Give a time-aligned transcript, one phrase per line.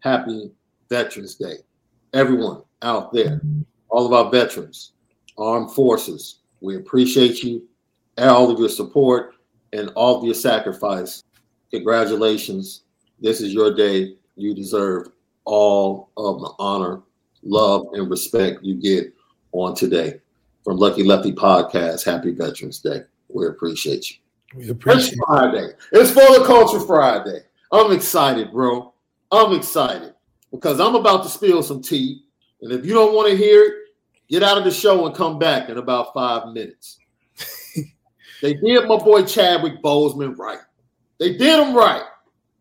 [0.00, 0.50] happy
[0.88, 1.56] Veterans Day.
[2.12, 3.40] Everyone out there,
[3.88, 4.92] all of our veterans,
[5.38, 7.66] armed forces, we appreciate you,
[8.18, 9.34] all of your support,
[9.72, 11.22] and all of your sacrifice.
[11.70, 12.82] Congratulations.
[13.20, 14.16] This is your day.
[14.36, 15.08] You deserve
[15.44, 17.02] all of the honor,
[17.42, 19.14] love, and respect you get
[19.52, 20.20] on today.
[20.64, 23.02] From Lucky Lefty Podcast, Happy Veterans Day.
[23.28, 24.16] We appreciate you.
[24.54, 25.68] We appreciate It's Friday.
[25.92, 27.40] It's for the culture Friday.
[27.72, 28.92] I'm excited, bro.
[29.32, 30.14] I'm excited
[30.50, 32.24] because I'm about to spill some tea.
[32.60, 33.74] And if you don't want to hear it,
[34.28, 36.98] get out of the show and come back in about five minutes.
[38.42, 40.58] they did my boy Chadwick Boseman right.
[41.18, 42.02] They did him right.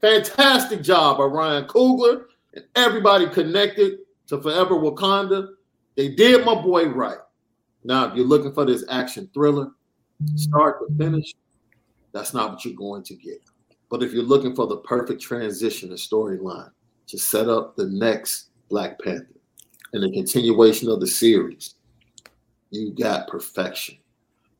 [0.01, 5.49] Fantastic job by Ryan Coogler and everybody connected to Forever Wakanda.
[5.95, 7.17] They did my boy right.
[7.83, 9.71] Now, if you're looking for this action thriller,
[10.35, 11.33] start to finish,
[12.11, 13.41] that's not what you're going to get.
[13.89, 16.71] But if you're looking for the perfect transition and storyline
[17.07, 19.25] to set up the next Black Panther
[19.93, 21.75] and the continuation of the series,
[22.69, 23.97] you got perfection.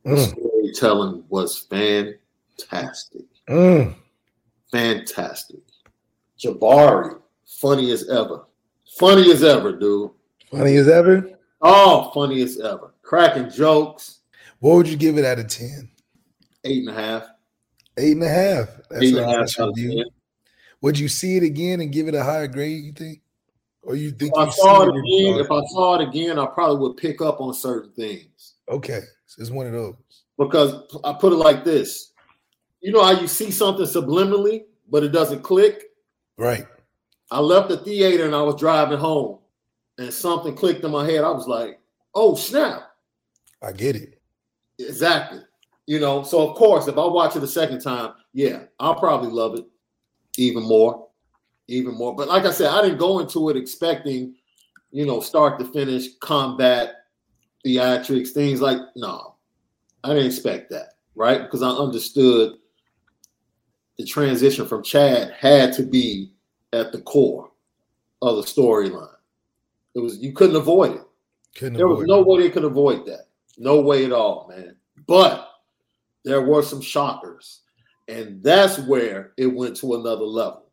[0.03, 0.29] The Mm.
[0.31, 3.25] storytelling was fantastic.
[3.47, 3.95] Mm.
[4.71, 5.59] Fantastic.
[6.39, 8.45] Jabari, funny as ever.
[8.97, 10.11] Funny as ever, dude.
[10.51, 11.29] Funny as ever.
[11.61, 12.93] Oh, funny as ever.
[13.03, 14.19] Cracking jokes.
[14.59, 15.89] What would you give it out of 10?
[16.63, 17.27] Eight and a half.
[17.99, 18.69] Eight and a half.
[18.89, 20.09] That's Eight and a half nice out of review.
[20.81, 23.21] Would you see it again and give it a higher grade, you think?
[23.81, 26.77] Or you think If I saw it again, if I saw it again, I probably
[26.77, 28.55] would pick up on certain things.
[28.69, 29.01] Okay.
[29.25, 29.95] So it's one of those.
[30.37, 32.11] Because I put it like this.
[32.81, 35.83] You know how you see something subliminally, but it doesn't click?
[36.37, 36.65] Right.
[37.31, 39.39] I left the theater and I was driving home,
[39.97, 41.23] and something clicked in my head.
[41.23, 41.79] I was like,
[42.15, 42.91] oh, snap.
[43.61, 44.21] I get it.
[44.79, 45.41] Exactly.
[45.89, 49.31] You know, so of course, if I watch it a second time, yeah, I'll probably
[49.31, 49.65] love it
[50.37, 51.07] even more,
[51.67, 52.15] even more.
[52.15, 54.35] But like I said, I didn't go into it expecting,
[54.91, 56.91] you know, start to finish combat,
[57.65, 59.33] theatrics, things like no,
[60.03, 61.41] I didn't expect that, right?
[61.41, 62.57] Because I understood
[63.97, 66.33] the transition from Chad had to be
[66.71, 67.49] at the core
[68.21, 69.09] of the storyline.
[69.95, 71.03] It was you couldn't avoid it.
[71.55, 72.27] Couldn't There was no it.
[72.27, 73.25] way they could avoid that.
[73.57, 74.75] No way at all, man.
[75.07, 75.47] But
[76.25, 77.61] there were some shockers.
[78.07, 80.71] And that's where it went to another level.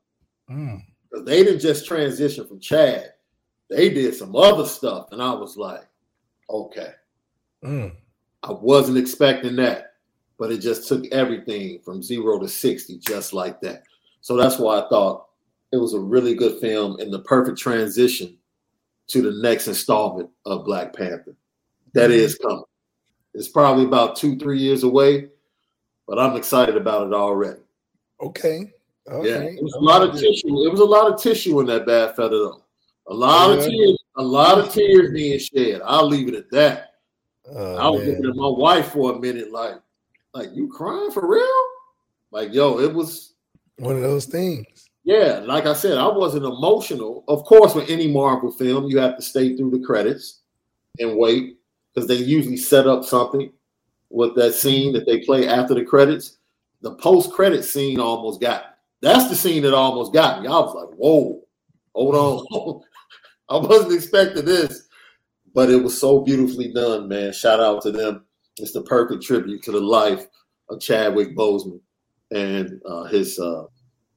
[0.50, 0.82] Mm.
[1.24, 3.12] They didn't just transition from Chad,
[3.68, 5.08] they did some other stuff.
[5.12, 5.86] And I was like,
[6.48, 6.92] okay,
[7.64, 7.92] Mm.
[8.42, 9.94] I wasn't expecting that.
[10.38, 13.84] But it just took everything from zero to 60, just like that.
[14.20, 15.26] So that's why I thought
[15.72, 18.36] it was a really good film and the perfect transition
[19.08, 21.34] to the next installment of Black Panther.
[21.94, 22.64] That is coming.
[23.32, 25.28] It's probably about two, three years away,
[26.06, 27.60] but I'm excited about it already.
[28.20, 28.72] Okay.
[29.08, 29.28] Okay.
[29.28, 30.64] Yeah, it was a lot of tissue.
[30.66, 32.62] It was a lot of tissue in that bad feather, though.
[33.08, 35.80] A lot of tears, a lot of tears being shed.
[35.84, 36.94] I'll leave it at that.
[37.48, 38.10] Oh, I was man.
[38.16, 39.76] looking at my wife for a minute, like,
[40.34, 41.47] like you crying for real?
[42.32, 43.34] Like, yo, it was
[43.78, 44.66] One of those things.
[45.04, 47.22] yeah, like I said, I wasn't emotional.
[47.28, 50.41] Of course, with any Marvel film, you have to stay through the credits
[50.98, 51.59] and wait
[51.94, 53.52] because they usually set up something
[54.10, 56.38] with that scene that they play after the credits.
[56.82, 58.70] The post-credit scene almost got me.
[59.03, 60.48] That's the scene that almost got me.
[60.48, 61.42] I was like, whoa,
[61.94, 62.82] hold on.
[63.48, 64.88] I wasn't expecting this,
[65.54, 67.32] but it was so beautifully done, man.
[67.32, 68.24] Shout out to them.
[68.58, 70.26] It's the perfect tribute to the life
[70.68, 71.80] of Chadwick Boseman
[72.30, 73.64] and uh, his uh,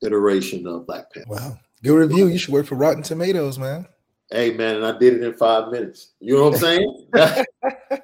[0.02, 1.30] iteration of Black Panther.
[1.30, 2.28] Wow, good review.
[2.28, 3.88] You should work for Rotten Tomatoes, man.
[4.32, 6.14] Hey man, and I did it in five minutes.
[6.20, 7.06] You know what I'm saying?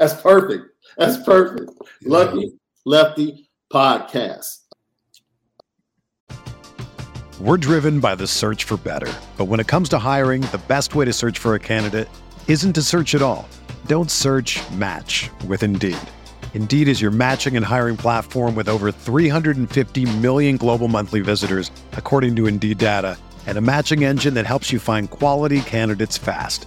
[0.00, 0.64] That's perfect.
[0.96, 1.70] That's perfect.
[2.04, 2.54] Lucky
[2.86, 4.60] Lefty podcast.
[7.38, 9.12] We're driven by the search for better.
[9.36, 12.08] But when it comes to hiring, the best way to search for a candidate
[12.48, 13.46] isn't to search at all.
[13.86, 15.98] Don't search match with Indeed.
[16.54, 22.36] Indeed is your matching and hiring platform with over 350 million global monthly visitors, according
[22.36, 26.66] to Indeed data, and a matching engine that helps you find quality candidates fast.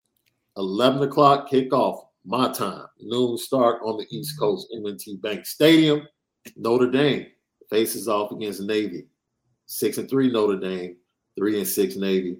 [0.57, 2.85] 11 o'clock kickoff, my time.
[2.99, 6.07] Noon start on the East Coast, M&T Bank Stadium.
[6.55, 7.27] Notre Dame
[7.69, 9.07] faces off against Navy.
[9.65, 10.97] Six and three Notre Dame,
[11.37, 12.37] three and six Navy.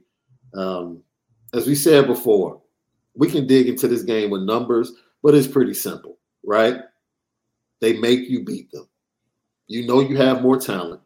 [0.54, 1.02] Um,
[1.54, 2.62] as we said before,
[3.16, 4.92] we can dig into this game with numbers,
[5.24, 6.78] but it's pretty simple, right?
[7.80, 8.88] They make you beat them.
[9.68, 11.02] You know you have more talent.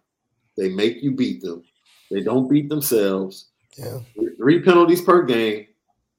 [0.58, 1.64] They make you beat them.
[2.10, 3.50] They don't beat themselves.
[3.78, 4.00] Yeah.
[4.38, 5.68] Three penalties per game,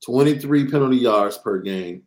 [0.04, 2.02] 23 penalty yards per game,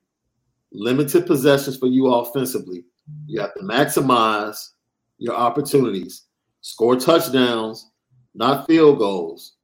[0.72, 2.86] limited possessions for you offensively.
[3.26, 4.70] You have to maximize
[5.18, 6.26] your opportunities,
[6.62, 7.92] score touchdowns,
[8.36, 9.56] not field goals.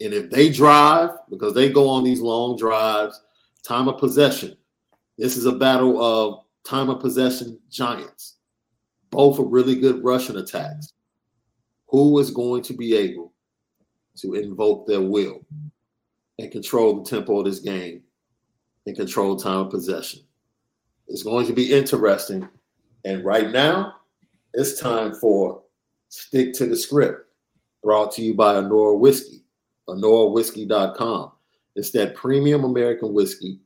[0.00, 3.20] And if they drive, because they go on these long drives,
[3.66, 4.56] time of possession,
[5.16, 8.36] this is a battle of time of possession giants.
[9.10, 10.92] Both are really good rushing attacks.
[11.88, 13.32] Who is going to be able
[14.16, 15.46] to invoke their will
[16.38, 18.02] and control the tempo of this game
[18.86, 20.20] and control time of possession?
[21.08, 22.48] It's going to be interesting.
[23.04, 23.96] And right now,
[24.54, 25.62] it's time for
[26.08, 27.28] Stick to the Script,
[27.82, 29.42] brought to you by Anora Whiskey,
[29.88, 31.32] AnoraWhiskey.com.
[31.76, 33.58] It's that premium American whiskey,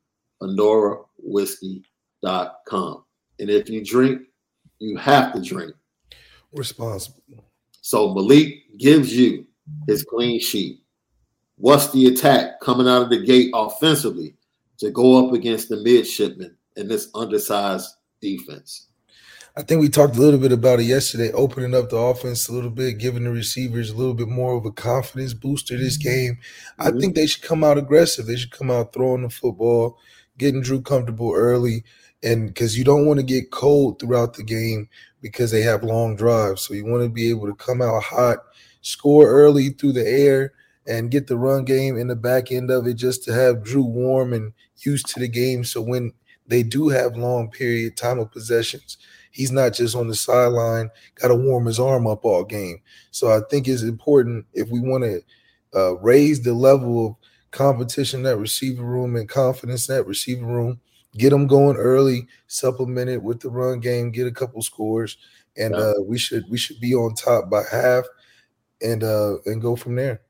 [0.43, 3.05] AnoraWhiskey.com.
[3.39, 4.23] And if you drink,
[4.79, 5.75] you have to drink
[6.53, 7.23] Responsible.
[7.83, 9.47] So Malik gives you
[9.87, 10.81] his clean sheet.
[11.59, 14.37] What's the attack coming out of the gate offensively
[14.79, 18.87] to go up against the midshipmen in this undersized defense?
[19.57, 22.53] I think we talked a little bit about it yesterday, opening up the offense a
[22.53, 26.39] little bit, giving the receivers a little bit more of a confidence booster this game.
[26.79, 27.01] I Mhm.
[27.01, 28.27] think they should come out aggressive.
[28.27, 29.99] They should come out throwing the football,
[30.39, 31.83] getting Drew comfortable early,
[32.23, 34.89] and because you don't want to get cold throughout the game
[35.21, 36.63] because they have long drives.
[36.63, 38.39] So you want to be able to come out hot,
[38.81, 40.53] score early through the air,
[40.89, 43.85] and get the run game in the back end of it just to have Drew
[43.85, 45.65] warm and used to the game.
[45.65, 46.13] So when
[46.47, 48.99] they do have long period time of possessions,
[49.31, 52.81] he's not just on the sideline, got to warm his arm up all game.
[53.13, 55.21] So I think it's important if we want to
[55.75, 57.17] uh, raise the level of
[57.51, 60.81] competition in that receiver room and confidence in that receiver room,
[61.17, 65.19] get them going early, supplement it with the run game, get a couple scores,
[65.57, 68.05] and uh, we should we should be on top by half,
[68.83, 70.21] and uh, and go from there.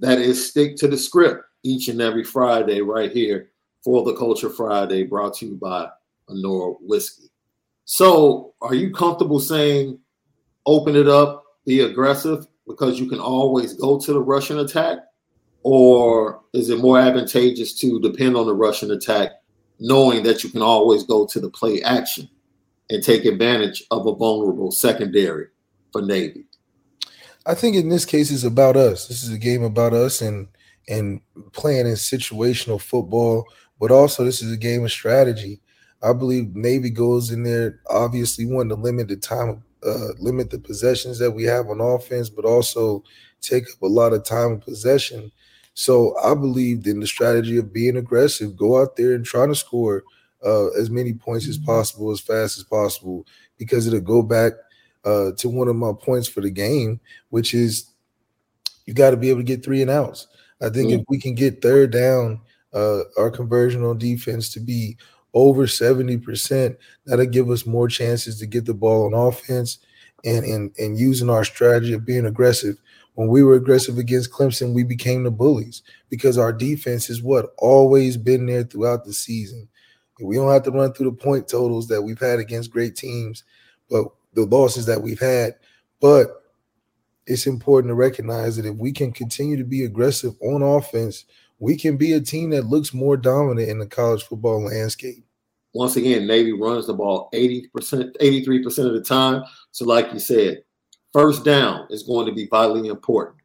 [0.00, 3.50] That is stick to the script each and every Friday right here
[3.82, 5.88] for the Culture Friday, brought to you by
[6.28, 7.30] Honora Whiskey.
[7.84, 9.98] So, are you comfortable saying
[10.66, 14.98] open it up, be aggressive because you can always go to the rushing attack?
[15.62, 19.30] Or is it more advantageous to depend on the rushing attack,
[19.80, 22.28] knowing that you can always go to the play action
[22.90, 25.46] and take advantage of a vulnerable secondary
[25.92, 26.47] for Navy?
[27.48, 29.08] I think in this case it's about us.
[29.08, 30.48] This is a game about us, and
[30.88, 31.20] and
[31.52, 33.46] playing in situational football,
[33.80, 35.60] but also this is a game of strategy.
[36.02, 40.58] I believe Navy goes in there obviously wanting to limit the time, uh, limit the
[40.60, 43.04] possessions that we have on offense, but also
[43.42, 45.32] take up a lot of time of possession.
[45.74, 49.54] So I believed in the strategy of being aggressive, go out there and try to
[49.54, 50.04] score
[50.44, 53.26] uh, as many points as possible, as fast as possible,
[53.58, 54.52] because it'll go back
[55.08, 57.00] uh, to one of my points for the game,
[57.30, 57.90] which is
[58.84, 60.26] you got to be able to get three and outs.
[60.60, 61.00] I think mm-hmm.
[61.00, 62.42] if we can get third down,
[62.74, 64.98] uh, our conversion on defense to be
[65.32, 69.78] over 70%, that'll give us more chances to get the ball on offense
[70.26, 72.76] and, and, and using our strategy of being aggressive.
[73.14, 77.54] When we were aggressive against Clemson, we became the bullies because our defense is what
[77.56, 79.68] always been there throughout the season.
[80.20, 83.44] We don't have to run through the point totals that we've had against great teams,
[83.88, 85.54] but the losses that we've had.
[86.00, 86.42] But
[87.26, 91.24] it's important to recognize that if we can continue to be aggressive on offense,
[91.58, 95.24] we can be a team that looks more dominant in the college football landscape.
[95.74, 99.44] Once again, Navy runs the ball 80%, 83% of the time.
[99.70, 100.62] So, like you said,
[101.12, 103.36] first down is going to be vitally important.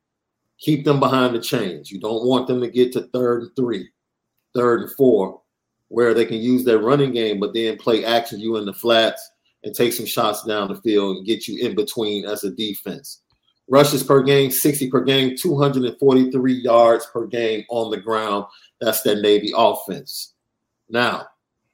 [0.60, 1.92] Keep them behind the chains.
[1.92, 3.90] You don't want them to get to third and three,
[4.56, 5.42] third and four,
[5.90, 9.33] where they can use their running game, but then play action you in the flats
[9.64, 13.22] and take some shots down the field and get you in between as a defense.
[13.70, 18.46] Rushes per game, 60 per game, 243 yards per game on the ground.
[18.82, 20.34] That's that Navy offense.
[20.90, 21.28] Now,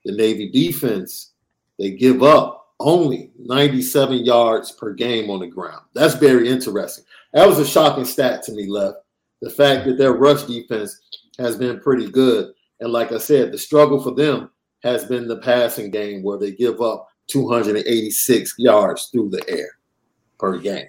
[0.06, 1.32] the Navy defense,
[1.80, 5.82] they give up only 97 yards per game on the ground.
[5.94, 7.04] That's very interesting.
[7.34, 8.98] That was a shocking stat to me, left.
[9.42, 11.02] The fact that their rush defense
[11.38, 12.54] has been pretty good.
[12.80, 14.52] And like I said, the struggle for them
[14.84, 19.70] has been the passing game where they give up 286 yards through the air
[20.38, 20.88] per game.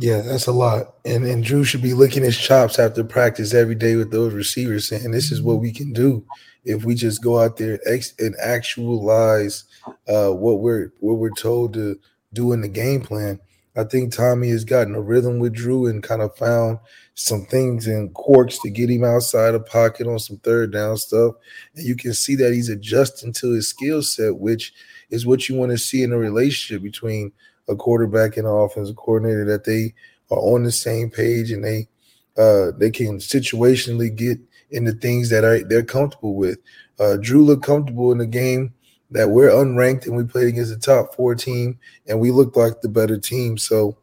[0.00, 0.94] Yeah, that's a lot.
[1.04, 4.88] And and Drew should be licking his chops after practice every day with those receivers,
[4.88, 6.26] saying this is what we can do
[6.64, 9.64] if we just go out there and, actualize
[10.08, 11.98] uh, what we're what we're told to
[12.32, 13.38] do in the game plan.
[13.76, 16.78] I think Tommy has gotten a rhythm with Drew and kind of found
[17.14, 21.34] some things and quirks to get him outside the pocket on some third down stuff.
[21.74, 24.72] And you can see that he's adjusting to his skill set, which
[25.10, 27.32] is what you want to see in a relationship between
[27.68, 29.94] a quarterback and an offensive coordinator that they
[30.30, 31.88] are on the same page and they
[32.36, 34.38] uh, they can situationally get
[34.70, 36.58] into things that are they're comfortable with.
[36.98, 38.74] Uh, Drew looked comfortable in the game
[39.10, 41.78] that we're unranked and we played against the top four team
[42.08, 43.56] and we looked like the better team.
[43.56, 43.96] So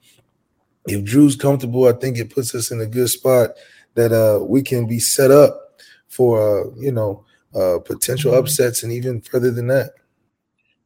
[0.88, 3.52] if Drew's comfortable, I think it puts us in a good spot
[3.96, 8.42] that uh, we can be set up for uh, you know uh, potential mm-hmm.
[8.42, 9.92] upsets and even further than that.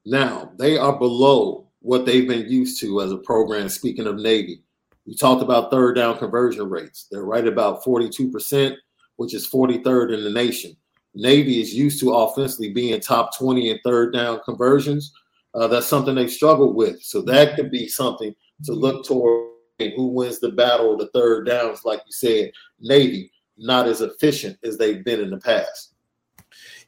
[0.06, 3.70] Now they are below what they've been used to as a program.
[3.70, 4.62] Speaking of Navy,
[5.06, 7.08] we talked about third down conversion rates.
[7.12, 8.76] They're right about 42%,
[9.18, 10.76] which is 43rd in the nation.
[11.14, 15.14] Navy is used to offensively being top 20 in third down conversions.
[15.54, 17.02] Uh, that's something they've struggled with.
[17.02, 18.36] So that could be something
[18.66, 23.32] to look toward who wins the battle of the third downs, like you said, Navy,
[23.58, 25.96] not as efficient as they've been in the past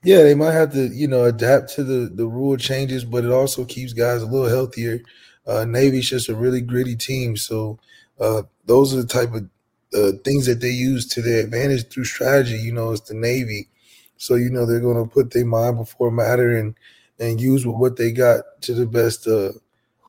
[0.03, 3.32] yeah, they might have to, you know, adapt to the the rule changes, but it
[3.32, 5.01] also keeps guys a little healthier.
[5.46, 7.79] Uh, Navy's just a really gritty team, so
[8.20, 9.50] uh, those are the type of
[9.94, 12.58] uh, things that they use to their advantage through strategy.
[12.58, 13.70] You know, it's the Navy,
[14.17, 16.75] so you know they're going to put their mind before matter and
[17.20, 19.51] and use what they got to the best uh,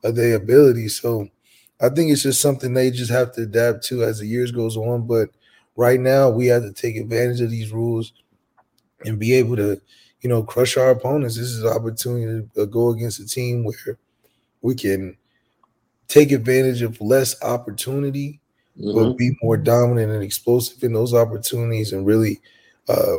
[0.03, 0.87] of their ability.
[0.89, 1.27] So
[1.81, 4.75] I think it's just something they just have to adapt to as the years goes
[4.75, 5.07] on.
[5.07, 5.29] But
[5.75, 8.13] right now, we have to take advantage of these rules
[9.05, 9.81] and be able to,
[10.21, 11.37] you know, crush our opponents.
[11.37, 13.97] This is an opportunity to go against a team where
[14.61, 15.15] we can
[16.09, 18.41] take advantage of less opportunity,
[18.77, 18.93] mm-hmm.
[18.93, 22.41] but be more dominant and explosive in those opportunities, and really
[22.89, 23.17] uh,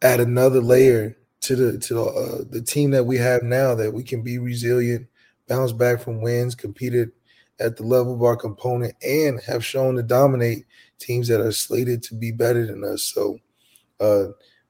[0.00, 3.74] add another layer to the to the, uh, the team that we have now.
[3.74, 5.06] That we can be resilient,
[5.46, 7.12] bounce back from wins, competed
[7.60, 10.64] at the level of our component, and have shown to dominate
[10.98, 13.02] teams that are slated to be better than us.
[13.02, 13.38] So.
[13.98, 14.26] Uh,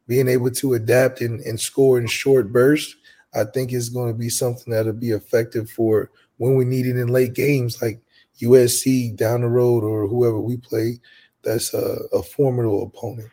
[0.09, 2.95] being able to adapt and, and score in short bursts,
[3.35, 6.97] I think is going to be something that'll be effective for when we need it
[6.97, 8.01] in late games like
[8.41, 11.01] USC down the road or whoever we play.
[11.43, 13.31] That's a, a formidable opponent.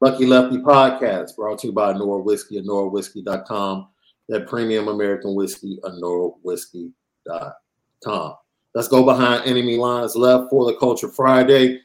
[0.00, 3.88] Lucky Lefty podcast brought to you by Nora Whiskey at NoraWhiskey.com.
[4.28, 8.34] That premium American whiskey at NoraWhiskey.com.
[8.74, 11.80] Let's go behind enemy lines left for the Culture Friday.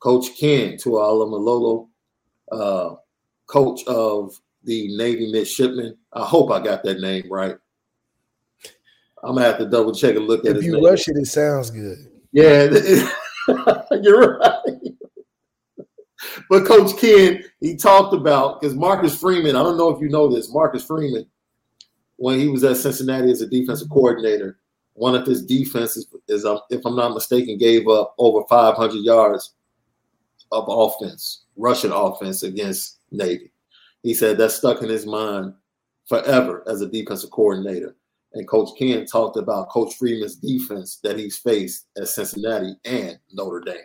[0.00, 1.88] Coach Ken Niumatalolo.
[2.50, 2.94] Uh,
[3.46, 5.96] coach of the Navy midshipmen.
[6.12, 7.56] I hope I got that name right.
[9.22, 10.58] I'm gonna have to double check and look if at it.
[10.60, 11.98] If you rush it, it sounds good.
[12.32, 12.68] Yeah,
[14.00, 14.78] you're right.
[16.48, 19.56] but Coach Ken, he talked about because Marcus Freeman.
[19.56, 20.52] I don't know if you know this.
[20.52, 21.26] Marcus Freeman,
[22.16, 24.58] when he was at Cincinnati as a defensive coordinator,
[24.98, 29.54] one of his defenses is, um, if I'm not mistaken, gave up over 500 yards
[30.50, 33.52] of offense, rushing offense against Navy.
[34.02, 35.54] He said that stuck in his mind
[36.06, 37.94] forever as a defensive coordinator.
[38.32, 43.60] And Coach Ken talked about Coach Freeman's defense that he's faced at Cincinnati and Notre
[43.60, 43.76] Dame.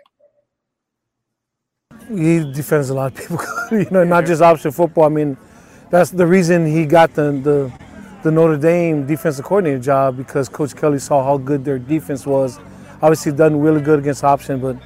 [2.10, 3.40] He defends a lot of people,
[3.72, 5.06] you know, not just option football.
[5.06, 5.38] I mean,
[5.90, 7.83] that's the reason he got the, the
[8.24, 12.58] the Notre Dame defensive coordinator job because Coach Kelly saw how good their defense was.
[13.02, 14.78] Obviously, done really good against option, but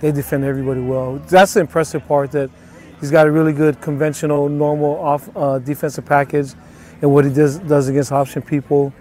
[0.00, 1.18] they defend everybody well.
[1.28, 2.50] That's the impressive part that
[2.98, 6.54] he's got a really good conventional, normal off uh, defensive package,
[7.00, 8.92] and what he does does against option people.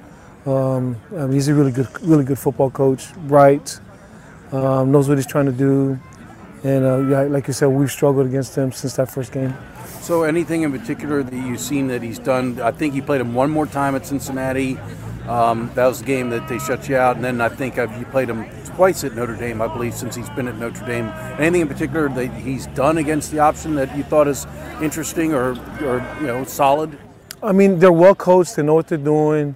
[0.46, 3.14] Um, I mean, he's a really good, really good football coach.
[3.16, 3.80] Bright,
[4.52, 6.00] um, knows what he's trying to do,
[6.64, 9.54] and uh, yeah, like you said, we've struggled against him since that first game.
[10.02, 12.60] So, anything in particular that you've seen that he's done?
[12.60, 14.78] I think he played him one more time at Cincinnati.
[15.28, 17.96] Um, that was the game that they shut you out, and then I think I've,
[18.00, 21.08] you played him twice at Notre Dame, I believe, since he's been at Notre Dame.
[21.38, 24.48] Anything in particular that he's done against the option that you thought is
[24.82, 25.52] interesting or,
[25.84, 26.98] or you know, solid?
[27.44, 28.56] I mean, they're well coached.
[28.56, 29.56] They know what they're doing.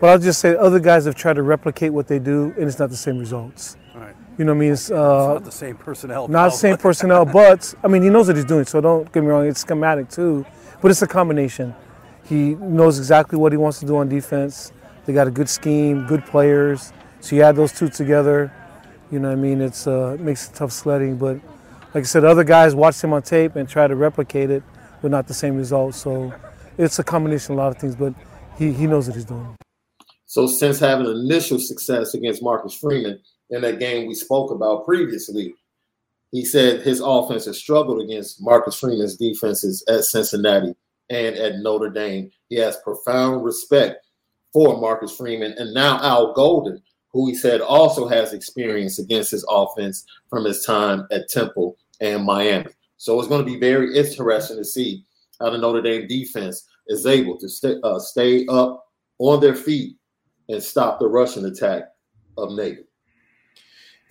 [0.00, 2.78] But I'll just say other guys have tried to replicate what they do, and it's
[2.78, 3.76] not the same results.
[4.38, 4.72] You know what I mean?
[4.72, 6.28] It's, uh, it's not the same personnel.
[6.28, 8.64] Not the same personnel, but I mean, he knows what he's doing.
[8.64, 10.46] So don't get me wrong; it's schematic too,
[10.80, 11.74] but it's a combination.
[12.24, 14.72] He knows exactly what he wants to do on defense.
[15.06, 16.92] They got a good scheme, good players.
[17.20, 18.52] So you add those two together,
[19.10, 19.60] you know what I mean?
[19.60, 21.16] It's uh, it makes it tough sledding.
[21.16, 21.40] But
[21.94, 24.62] like I said, other guys watch him on tape and try to replicate it,
[25.02, 25.98] but not the same results.
[25.98, 26.32] So
[26.76, 27.96] it's a combination of a lot of things.
[27.96, 28.14] But
[28.56, 29.56] he he knows what he's doing.
[30.26, 33.18] So since having initial success against Marcus Freeman
[33.50, 35.54] in that game we spoke about previously,
[36.30, 40.74] he said his offense has struggled against Marcus Freeman's defenses at Cincinnati
[41.10, 42.30] and at Notre Dame.
[42.48, 44.04] He has profound respect
[44.52, 46.82] for Marcus Freeman and now Al Golden,
[47.12, 52.24] who he said also has experience against his offense from his time at Temple and
[52.24, 52.70] Miami.
[52.98, 55.04] So it's going to be very interesting to see
[55.40, 58.86] how the Notre Dame defense is able to stay, uh, stay up
[59.18, 59.96] on their feet
[60.48, 61.84] and stop the rushing attack
[62.36, 62.87] of Navy.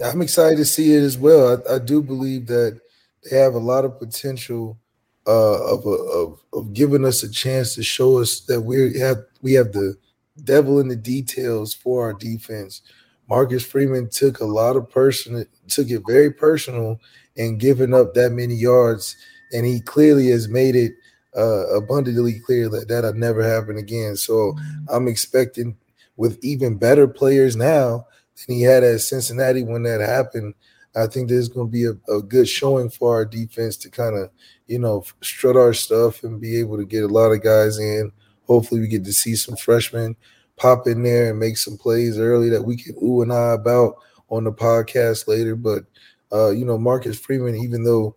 [0.04, 1.62] I'm excited to see it as well.
[1.70, 2.80] I, I do believe that
[3.24, 4.78] they have a lot of potential
[5.26, 9.18] uh, of, a, of of giving us a chance to show us that we have
[9.42, 9.96] we have the
[10.44, 12.82] devil in the details for our defense.
[13.30, 17.00] Marcus Freeman took a lot of person took it very personal,
[17.36, 19.18] and giving up that many yards,
[19.52, 20.94] and he clearly has made it
[21.36, 24.16] uh, abundantly clear that that'll never happen again.
[24.16, 24.56] So
[24.88, 25.76] I'm expecting
[26.16, 28.08] with even better players now
[28.46, 30.54] than he had at Cincinnati when that happened.
[30.96, 34.18] I think there's going to be a, a good showing for our defense to kind
[34.18, 34.32] of,
[34.66, 38.12] you know, strut our stuff and be able to get a lot of guys in.
[38.48, 40.16] Hopefully, we get to see some freshmen
[40.56, 43.96] pop in there and make some plays early that we can ooh and ah about
[44.30, 45.56] on the podcast later.
[45.56, 45.84] But,
[46.32, 48.16] uh, you know, Marcus Freeman, even though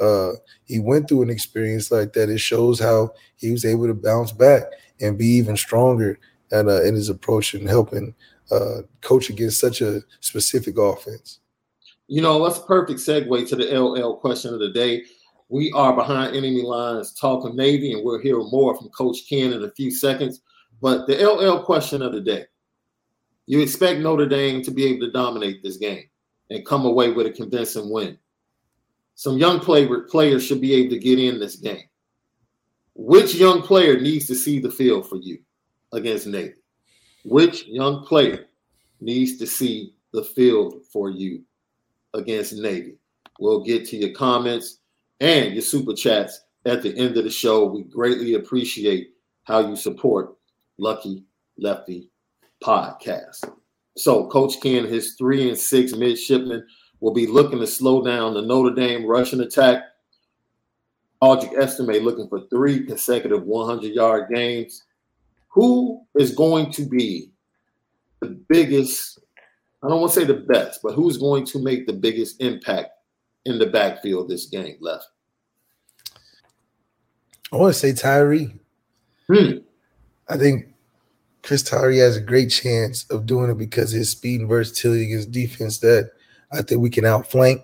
[0.00, 0.32] uh,
[0.64, 4.32] he went through an experience like that, it shows how he was able to bounce
[4.32, 4.62] back
[5.00, 6.18] and be even stronger
[6.50, 8.14] and uh, in his approach and helping
[8.50, 11.40] uh, coach against such a specific offense.
[12.08, 15.04] You know, that's a perfect segue to the LL question of the day.
[15.48, 19.64] We are behind enemy lines talking Navy, and we'll hear more from Coach Ken in
[19.64, 20.40] a few seconds.
[20.80, 22.46] But the LL question of the day
[23.46, 26.04] you expect Notre Dame to be able to dominate this game
[26.50, 28.16] and come away with a convincing win.
[29.14, 31.82] Some young play- players should be able to get in this game.
[32.94, 35.38] Which young player needs to see the field for you?
[35.92, 36.54] against Navy?
[37.24, 38.46] Which young player
[39.00, 41.42] needs to see the field for you
[42.14, 42.96] against Navy?
[43.38, 44.78] We'll get to your comments
[45.20, 47.66] and your super chats at the end of the show.
[47.66, 49.10] We greatly appreciate
[49.44, 50.34] how you support
[50.78, 51.24] Lucky
[51.58, 52.10] Lefty
[52.62, 53.50] podcast.
[53.96, 56.66] So, Coach Ken, his three and six midshipmen
[57.00, 59.84] will be looking to slow down the Notre Dame rushing attack.
[61.22, 64.82] Audric Estime looking for three consecutive 100 yard games
[65.52, 67.30] who is going to be
[68.20, 69.20] the biggest?
[69.82, 72.90] I don't want to say the best, but who's going to make the biggest impact
[73.44, 75.06] in the backfield this game left?
[77.52, 78.54] I want to say Tyree.
[79.28, 79.58] Hmm.
[80.28, 80.72] I think
[81.42, 85.32] Chris Tyree has a great chance of doing it because his speed and versatility against
[85.32, 86.12] defense that
[86.50, 87.62] I think we can outflank.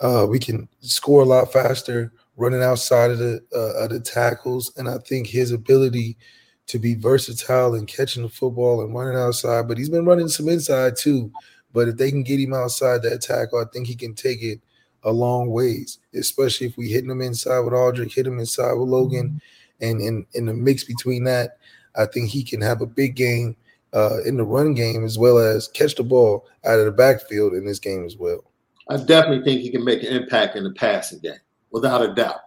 [0.00, 4.72] Uh, we can score a lot faster, running outside of the uh, of the tackles,
[4.76, 6.18] and I think his ability
[6.66, 10.48] to be versatile and catching the football and running outside, but he's been running some
[10.48, 11.30] inside too.
[11.72, 14.60] But if they can get him outside that tackle, I think he can take it
[15.02, 18.88] a long ways, especially if we hit him inside with Audric, hit him inside with
[18.88, 19.40] Logan,
[19.80, 21.58] and in in the mix between that,
[21.96, 23.56] I think he can have a big game
[23.92, 27.52] uh, in the run game as well as catch the ball out of the backfield
[27.52, 28.44] in this game as well.
[28.88, 31.34] I definitely think he can make an impact in the passing game,
[31.70, 32.40] without a doubt,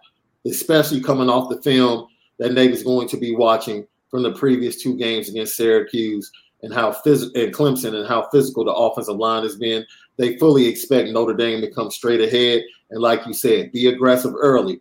[0.46, 4.96] especially coming off the film that Navy's going to be watching from the previous two
[4.96, 6.30] games against Syracuse
[6.62, 9.84] and how physical and Clemson and how physical the offensive line has been.
[10.16, 14.34] They fully expect Notre Dame to come straight ahead and, like you said, be aggressive
[14.36, 14.80] early,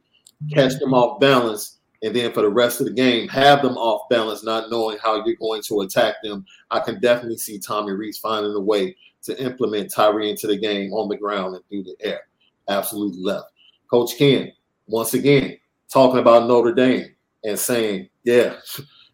[0.52, 4.08] catch them off balance, and then for the rest of the game, have them off
[4.10, 6.46] balance, not knowing how you're going to attack them.
[6.72, 10.94] I can definitely see Tommy Rees finding a way to implement Tyree into the game
[10.94, 12.22] on the ground and through the air.
[12.70, 13.48] Absolutely left.
[13.90, 14.52] Coach Ken,
[14.88, 15.58] once again,
[15.92, 18.56] talking about Notre Dame and saying, yeah,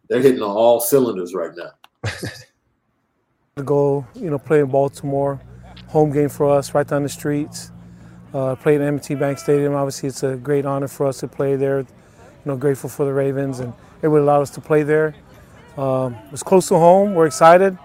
[0.08, 1.70] they're hitting on all cylinders right now.
[3.56, 5.40] to go, you know, play in Baltimore,
[5.88, 7.70] home game for us, right down the streets.
[8.32, 9.74] Uh, played at M&T Bank Stadium.
[9.74, 11.80] Obviously, it's a great honor for us to play there.
[11.80, 11.86] You
[12.44, 15.14] know, grateful for the Ravens, and it would allow us to play there.
[15.76, 17.14] Um, it's close to home.
[17.14, 17.78] We're excited,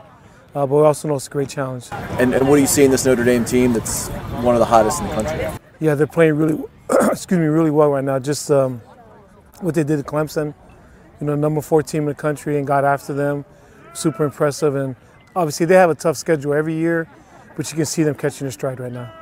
[0.55, 1.87] uh, but we also know it's a great challenge.
[1.91, 4.09] And, and what do you see in this Notre Dame team that's
[4.41, 5.47] one of the hottest in the country?
[5.79, 6.63] Yeah, they're playing really,
[7.11, 8.19] excuse me, really well right now.
[8.19, 8.81] Just um,
[9.61, 10.53] what they did to Clemson,
[11.19, 13.45] you know, number four team in the country, and got after them.
[13.93, 14.95] Super impressive, and
[15.35, 17.09] obviously they have a tough schedule every year,
[17.57, 19.13] but you can see them catching their stride right now.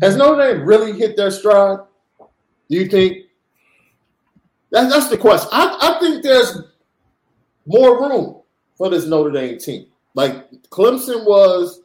[0.00, 1.78] Has Notre Dame really hit their stride?
[2.18, 3.26] Do you think?
[4.70, 5.48] That, that's the question.
[5.52, 6.62] I, I think there's
[7.66, 8.42] more room
[8.76, 9.86] for this Notre Dame team.
[10.14, 11.82] Like Clemson was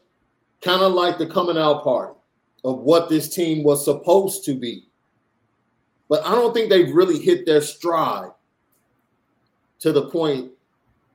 [0.62, 2.14] kind of like the coming out party
[2.64, 4.88] of what this team was supposed to be.
[6.10, 8.32] But I don't think they've really hit their stride
[9.80, 10.52] to the point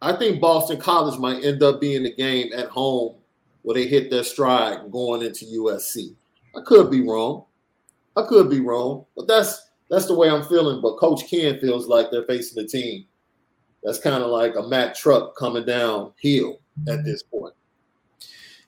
[0.02, 3.16] I think Boston College might end up being the game at home
[3.62, 6.14] where they hit their stride going into USC.
[6.56, 7.44] I could be wrong.
[8.16, 10.80] I could be wrong, but that's that's the way I'm feeling.
[10.80, 13.04] But Coach Ken feels like they're facing a team
[13.82, 17.54] that's kind of like a Mack truck coming down hill at this point.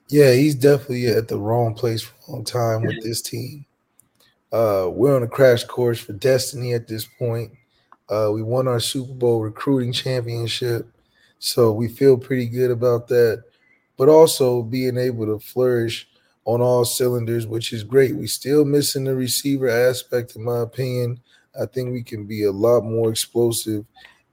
[0.09, 3.65] Yeah, he's definitely at the wrong place, wrong time with this team.
[4.53, 7.51] Uh, we're on a crash course for destiny at this point.
[8.09, 10.87] Uh, we won our Super Bowl recruiting championship.
[11.39, 13.43] So we feel pretty good about that.
[13.97, 16.07] But also being able to flourish
[16.45, 18.15] on all cylinders, which is great.
[18.15, 21.19] We still missing the receiver aspect, in my opinion.
[21.59, 23.85] I think we can be a lot more explosive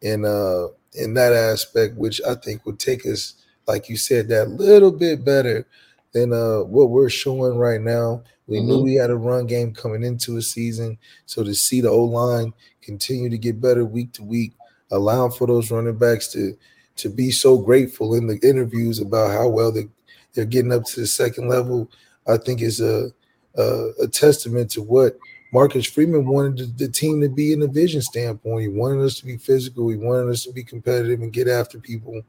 [0.03, 3.35] in uh in that aspect, which I think would take us,
[3.67, 5.67] like you said, that little bit better
[6.13, 8.23] than uh what we're showing right now.
[8.47, 8.67] We mm-hmm.
[8.67, 10.99] knew we had a run game coming into a season.
[11.27, 14.53] So to see the O line continue to get better week to week,
[14.91, 16.57] allowing for those running backs to
[16.97, 19.89] to be so grateful in the interviews about how well they,
[20.35, 21.91] they're getting up to the second level,
[22.29, 23.11] I think is a,
[23.57, 25.19] a, a testament to what
[25.53, 28.63] Marcus Freeman wanted the, the team to be in a vision standpoint.
[28.63, 29.89] He wanted us to be physical.
[29.89, 32.23] He wanted us to be competitive and get after people.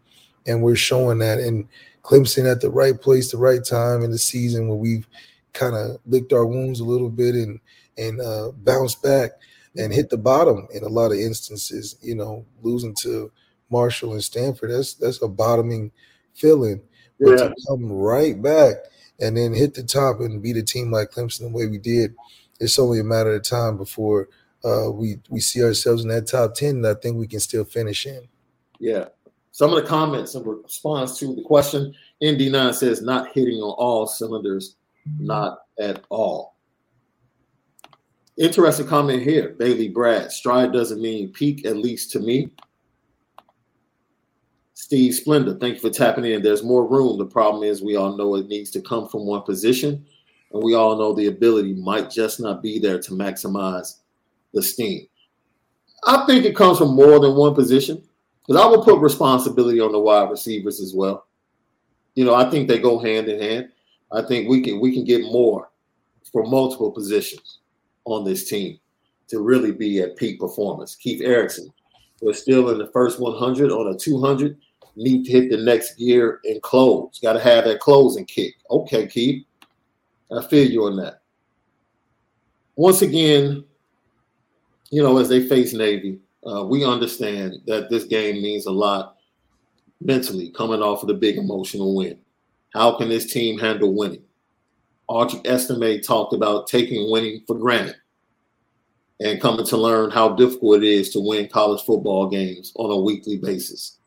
[0.46, 1.40] And we're showing that.
[1.40, 1.68] And
[2.04, 5.08] Clemson at the right place, the right time in the season where we've
[5.54, 7.60] kind of licked our wounds a little bit and
[7.98, 9.32] and uh, bounced back
[9.78, 11.98] and hit the bottom in a lot of instances.
[12.02, 13.32] You know, losing to
[13.70, 15.92] Marshall and Stanford, that's that's a bottoming
[16.34, 16.82] feeling.
[17.20, 17.36] But yeah.
[17.50, 18.76] to come right back
[19.20, 22.16] and then hit the top and beat a team like Clemson the way we did,
[22.60, 24.28] it's only a matter of time before
[24.64, 26.78] uh, we we see ourselves in that top ten.
[26.78, 28.28] And I think we can still finish in.
[28.80, 29.10] Yeah.
[29.52, 34.08] Some of the comments in response to the question, ND9 says not hitting on all
[34.08, 34.78] cylinders,
[35.20, 36.56] not at all.
[38.38, 39.50] Interesting comment here.
[39.60, 42.50] Bailey Brad, stride doesn't mean peak, at least to me.
[44.74, 46.42] Steve Splendor, thank you for tapping in.
[46.42, 47.18] There's more room.
[47.18, 50.06] The problem is we all know it needs to come from one position,
[50.54, 54.00] and we all know the ability might just not be there to maximize
[54.54, 55.08] the steam.
[56.08, 58.02] I think it comes from more than one position
[58.46, 61.28] because I will put responsibility on the wide receivers as well.
[62.16, 63.70] You know, I think they go hand in hand.
[64.12, 65.70] I think we can we can get more
[66.32, 67.60] for multiple positions
[68.06, 68.80] on this team
[69.30, 70.96] to really be at peak performance.
[70.96, 71.72] Keith Erickson
[72.22, 74.58] was still in the first 100 on a 200
[74.96, 77.20] need to hit the next gear and close.
[77.22, 78.56] Got to have that closing kick.
[78.70, 79.46] Okay, Keith.
[80.36, 81.22] I feel you on that.
[82.76, 83.64] Once again,
[84.90, 89.18] you know, as they face Navy, uh, we understand that this game means a lot
[90.00, 92.18] mentally coming off of the big emotional win.
[92.74, 94.24] How can this team handle winning?
[95.10, 97.96] Audric Estime talked about taking winning for granted
[99.20, 102.98] and coming to learn how difficult it is to win college football games on a
[102.98, 103.98] weekly basis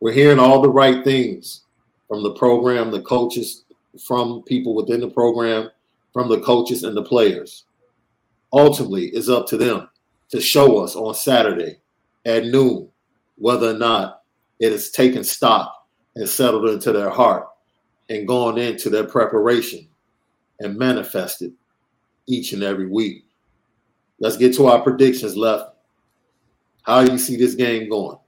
[0.00, 1.64] we're hearing all the right things
[2.08, 3.64] from the program, the coaches,
[4.06, 5.70] from people within the program,
[6.12, 7.66] from the coaches and the players.
[8.52, 9.88] Ultimately, it's up to them
[10.30, 11.78] to show us on Saturday
[12.24, 12.88] at noon
[13.36, 14.22] whether or not
[14.58, 15.72] it has taken stock
[16.14, 17.46] and settled into their heart
[18.08, 19.88] and gone into their preparation
[20.60, 21.52] and manifested
[22.26, 23.24] each and every week.
[24.18, 25.72] Let's get to our predictions left.
[26.82, 28.18] How do you see this game going?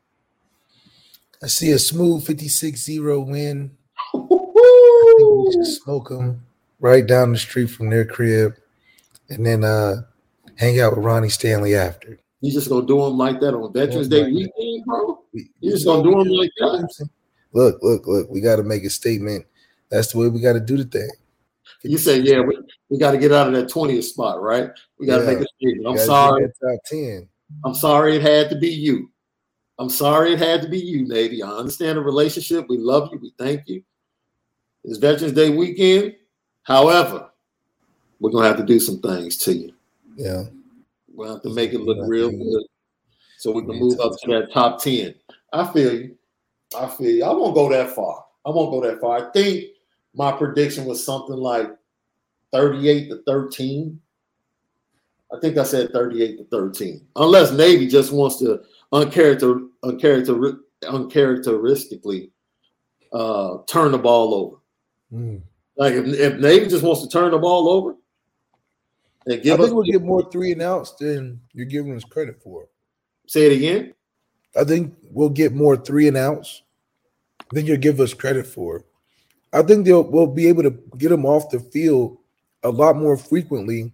[1.42, 3.76] I see a smooth 56-0 win.
[4.14, 6.46] I think we should smoke them
[6.80, 8.56] right down the street from their crib
[9.28, 10.02] and then uh
[10.56, 12.18] hang out with Ronnie Stanley after.
[12.40, 15.22] You just gonna do them like that on Veterans Day weekend, bro?
[15.32, 17.08] You just gonna do them like that?
[17.52, 18.30] Look, look, look.
[18.30, 19.44] We got to make a statement.
[19.90, 21.10] That's the way we got to do the thing.
[21.82, 24.70] You say, yeah, we, we got to get out of that 20th spot, right?
[24.98, 25.30] We got to Yeah.
[25.34, 25.86] make a statement.
[25.88, 26.46] I'm sorry.
[26.46, 27.28] Top ten.
[27.64, 29.10] I'm sorry it had to be you.
[29.78, 31.42] I'm sorry it had to be you, Navy.
[31.42, 32.66] I understand the relationship.
[32.68, 33.18] We love you.
[33.18, 33.82] We thank you.
[34.84, 36.14] It's Veterans Day weekend.
[36.62, 37.30] However,
[38.20, 39.72] we're gonna have to do some things to you.
[40.16, 40.44] Yeah.
[41.14, 42.64] We'll have to make it look real good
[43.38, 45.14] so we can move up to that top 10.
[45.52, 46.16] I feel you.
[46.78, 47.24] I feel you.
[47.24, 48.24] I won't go that far.
[48.46, 49.18] I won't go that far.
[49.18, 49.64] I think
[50.14, 51.68] my prediction was something like
[52.52, 54.00] 38 to 13.
[55.32, 57.06] I think I said 38 to 13.
[57.16, 62.30] Unless Navy just wants to uncharacter, uncharacter, uncharacteristically
[63.12, 64.56] uh, turn the ball over.
[65.12, 65.42] Mm.
[65.76, 67.96] Like if, if Navy just wants to turn the ball over
[69.28, 72.66] I think we'll get more three and outs than you're giving us credit for.
[73.26, 73.94] say it again.
[74.58, 76.62] I think we'll get more three and outs
[77.52, 78.84] than you'll give us credit for.
[79.52, 82.18] I think they'll we'll be able to get them off the field
[82.62, 83.92] a lot more frequently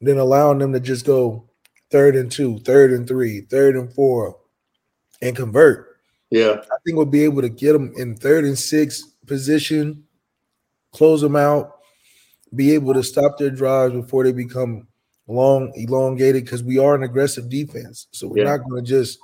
[0.00, 1.48] than allowing them to just go
[1.90, 4.38] third and two, third and three, third and four,
[5.20, 5.98] and convert.
[6.30, 6.56] Yeah.
[6.60, 10.04] I think we'll be able to get them in third and six position,
[10.92, 11.81] close them out,
[12.54, 14.86] be able to stop their drives before they become
[15.26, 18.08] long, elongated, because we are an aggressive defense.
[18.12, 18.56] So we're Yeah.
[18.56, 19.18] not going to just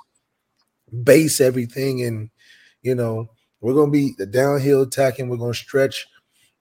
[1.03, 2.29] base everything and,
[2.81, 3.29] you know,
[3.61, 5.29] we're going to be the downhill attacking.
[5.29, 6.07] We're going to stretch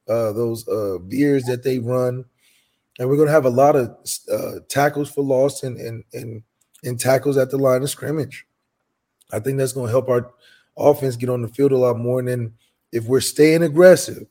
[0.08, 2.24] uh, those uh, veers that they run.
[2.98, 3.96] And we're going to have a lot of
[4.30, 6.42] uh, tackles for loss and, and, and,
[6.82, 8.44] and tackles at the line of scrimmage.
[9.32, 10.32] I think that's going to help our
[10.76, 12.18] offense get on the field a lot more.
[12.18, 12.52] And then
[12.90, 14.26] if we're staying aggressive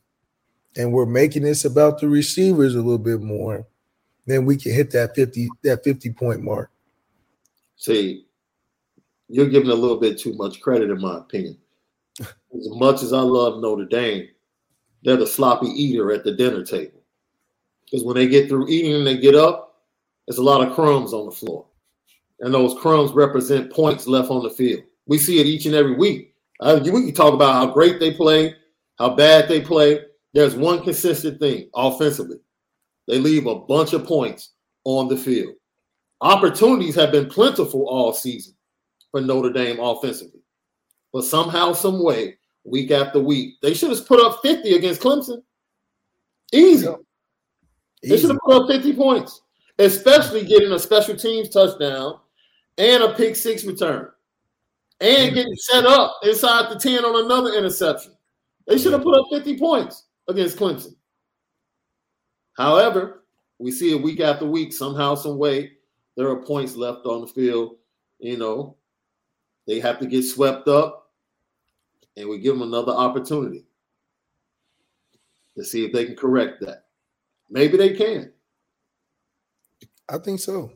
[0.77, 3.65] and we're making this about the receivers a little bit more,
[4.25, 6.69] then we can hit that 50 that 50 point mark.
[7.75, 8.25] See,
[9.29, 11.57] you're giving a little bit too much credit, in my opinion.
[12.19, 14.29] As much as I love Notre Dame,
[15.03, 17.01] they're the sloppy eater at the dinner table.
[17.85, 19.83] Because when they get through eating and they get up,
[20.27, 21.65] there's a lot of crumbs on the floor.
[22.39, 24.83] And those crumbs represent points left on the field.
[25.07, 26.33] We see it each and every week.
[26.59, 28.55] Uh, we can talk about how great they play,
[28.99, 30.01] how bad they play.
[30.33, 32.37] There's one consistent thing offensively.
[33.07, 35.55] They leave a bunch of points on the field.
[36.21, 38.55] Opportunities have been plentiful all season
[39.11, 40.41] for Notre Dame offensively.
[41.13, 45.41] But somehow, some way, week after week, they should have put up 50 against Clemson.
[46.51, 46.87] Easy.
[48.03, 49.41] They should have put up 50 points,
[49.79, 52.19] especially getting a special teams touchdown
[52.77, 54.09] and a pick six return
[54.99, 58.13] and getting set up inside the 10 on another interception.
[58.67, 60.95] They should have put up 50 points against Clemson.
[62.57, 63.23] However,
[63.59, 65.73] we see it week after week, somehow, some way,
[66.15, 67.75] there are points left on the field.
[68.19, 68.77] You know,
[69.67, 71.11] they have to get swept up,
[72.15, 73.65] and we give them another opportunity
[75.55, 76.85] to see if they can correct that.
[77.49, 78.31] Maybe they can.
[80.09, 80.71] I think so.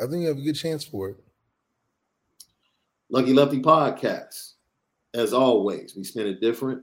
[0.00, 1.16] I think you have a good chance for it.
[3.08, 4.52] Lucky Lefty Podcast.
[5.14, 6.82] As always, we spin it different.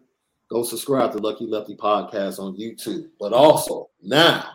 [0.52, 3.08] Go subscribe to Lucky Lefty Podcast on YouTube.
[3.22, 4.50] But also now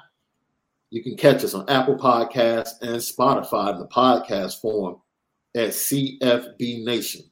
[0.90, 5.00] you can catch us on Apple Podcasts and Spotify in the podcast form
[5.54, 7.22] at CFB Nation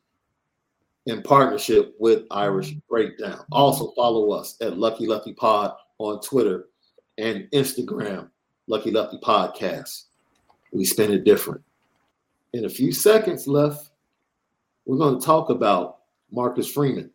[1.05, 3.44] in partnership with Irish Breakdown.
[3.53, 6.68] Also follow us at Lucky Lefty Pod on Twitter
[7.18, 8.31] and Instagram,
[8.66, 10.05] Lucky Lefty Podcast.
[10.72, 11.61] We spin it different.
[12.55, 13.90] In a few seconds left,
[14.87, 15.98] we're going to talk about
[16.33, 17.11] Marcus Freeman,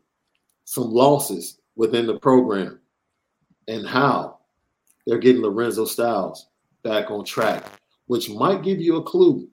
[0.69, 2.79] some losses within the program,
[3.67, 4.37] and how
[5.07, 6.49] they're getting Lorenzo Styles
[6.83, 7.65] back on track,
[8.05, 9.47] which might give you a clue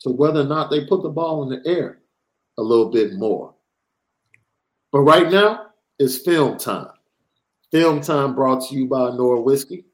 [0.00, 2.00] to whether or not they put the ball in the air
[2.58, 3.54] a little bit more.
[4.90, 5.66] But right now,
[6.00, 6.90] it's film time.
[7.70, 9.84] Film time brought to you by Nora Whiskey.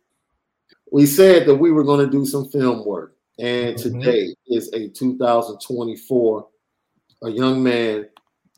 [0.90, 3.83] We said that we were going to do some film work, and Mhm.
[3.83, 6.49] today is a 2024
[7.23, 8.09] a young man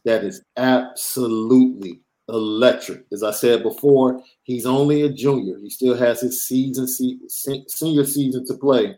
[0.08, 3.04] that is absolutely electric.
[3.12, 5.58] As I said before, he's only a junior.
[5.60, 8.96] He still has his season, senior season to play,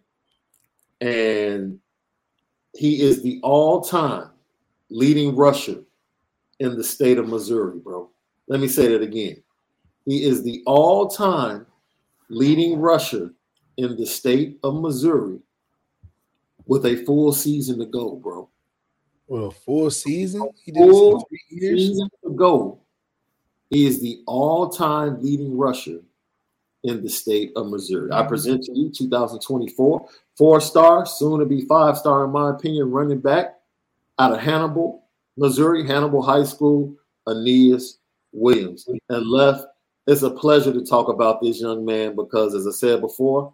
[1.00, 1.78] and
[2.76, 4.30] he is the all-time
[4.88, 5.82] leading rusher
[6.60, 8.10] in the state of Missouri, bro.
[8.48, 9.42] Let me say that again.
[10.06, 11.66] He is the all-time
[12.28, 13.30] leading rusher
[13.76, 15.38] in the state of Missouri
[16.66, 18.48] with a full season to go, bro.
[19.30, 20.50] With a full season?
[20.64, 22.80] He did full season to go.
[23.70, 26.00] He is the all-time leading rusher
[26.82, 28.10] in the state of Missouri.
[28.10, 33.54] I present to you 2024 four-star, soon to be five-star in my opinion, running back
[34.18, 35.04] out of Hannibal,
[35.36, 36.96] Missouri, Hannibal High School,
[37.28, 37.98] Aneyas
[38.32, 38.88] Williams.
[39.10, 39.64] And left,
[40.08, 43.52] it's a pleasure to talk about this young man because, as I said before,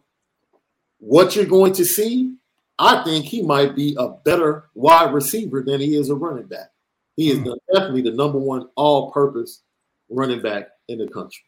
[1.01, 2.35] what you're going to see,
[2.79, 6.71] I think he might be a better wide receiver than he is a running back.
[7.17, 7.57] He is mm.
[7.73, 9.62] definitely the number one all-purpose
[10.11, 11.45] running back in the country.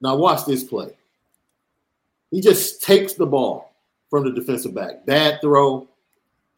[0.00, 0.96] Now watch this play.
[2.30, 3.74] He just takes the ball
[4.10, 5.04] from the defensive back.
[5.06, 5.88] Bad throw,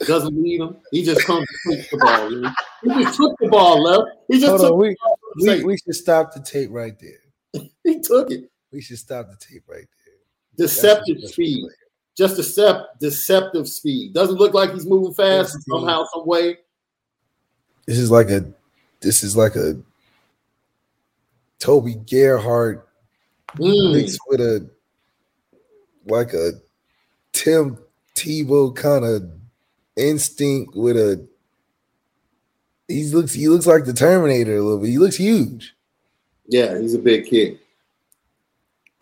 [0.01, 0.77] doesn't need him.
[0.91, 2.53] He just comes and takes the ball.
[2.83, 4.11] He just took the ball left.
[4.29, 4.97] He just Hold took on, we,
[5.41, 7.63] we, we, should stop the tape right there.
[7.85, 8.51] he took it.
[8.73, 10.67] We should stop the tape right there.
[10.67, 11.63] Deceptive speed.
[11.63, 11.86] Player.
[12.17, 14.15] Just decept, deceptive speed.
[14.15, 16.59] Doesn't look like he's moving fast somehow, some way.
[17.87, 18.45] This is like a
[19.01, 19.77] this is like a
[21.59, 22.89] Toby Gerhart
[23.57, 23.93] mm.
[23.93, 24.69] mixed with a
[26.07, 26.53] like a
[27.33, 27.79] Tim
[28.15, 29.31] Tebow kind of
[29.97, 31.27] instinct with a
[32.89, 34.91] he looks he looks like the Terminator a little bit.
[34.91, 35.75] He looks huge.
[36.49, 37.59] Yeah, he's a big kid.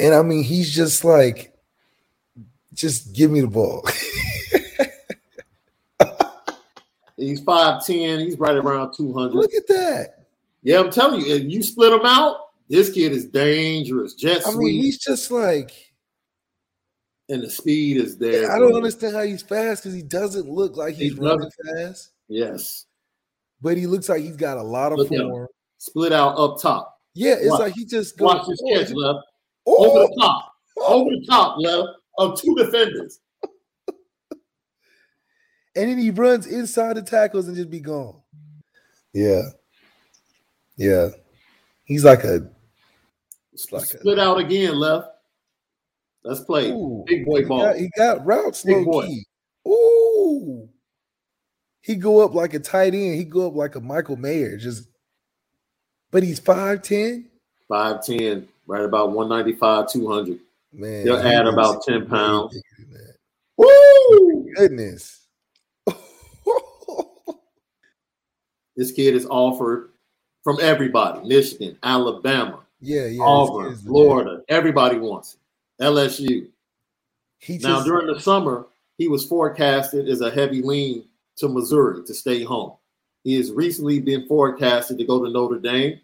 [0.00, 1.53] And I mean, he's just like,
[2.74, 3.86] just give me the ball.
[7.16, 9.34] he's 5'10, he's right around 200.
[9.34, 10.26] Look at that.
[10.62, 14.14] Yeah, I'm telling you, if you split him out, this kid is dangerous.
[14.14, 15.72] Jet I mean, he's just like,
[17.28, 18.50] and the speed is there.
[18.50, 22.12] I don't understand how he's fast because he doesn't look like he's he running fast.
[22.28, 22.86] Yes,
[23.60, 25.46] but he looks like he's got a lot of look form.
[25.76, 26.98] Split out up top.
[27.14, 29.20] Yeah, it's watch, like he just goes watch his catch left
[29.66, 31.00] oh, over the top, oh.
[31.00, 33.20] over the top left of two defenders.
[35.76, 38.20] and then he runs inside the tackles and just be gone.
[39.12, 39.42] Yeah,
[40.76, 41.08] yeah.
[41.84, 42.48] He's like a
[43.52, 45.08] it's like split a, out again, left.
[46.24, 46.70] Let's play.
[46.70, 47.58] Ooh, Big boy ball.
[47.58, 49.06] He got, he got routes Big low boy.
[49.06, 49.26] key.
[49.68, 50.68] Ooh.
[51.82, 53.16] He go up like a tight end.
[53.16, 54.56] He go up like a Michael Mayer.
[54.56, 54.88] Just
[56.10, 57.24] but he's 5'10.
[57.68, 60.38] 5'10, right about 195, 200.
[60.74, 62.60] Man, he'll add about 10 pounds.
[63.56, 64.46] Woo!
[64.56, 65.26] Goodness.
[68.76, 69.90] this kid is offered
[70.42, 74.42] from everybody Michigan, Alabama, yeah, yeah, Auburn, Florida.
[74.48, 75.84] Everybody wants it.
[75.84, 76.48] LSU.
[77.38, 78.66] He now, during the summer,
[78.98, 81.04] he was forecasted as a heavy lean
[81.36, 82.72] to Missouri to stay home.
[83.22, 86.00] He has recently been forecasted to go to Notre Dame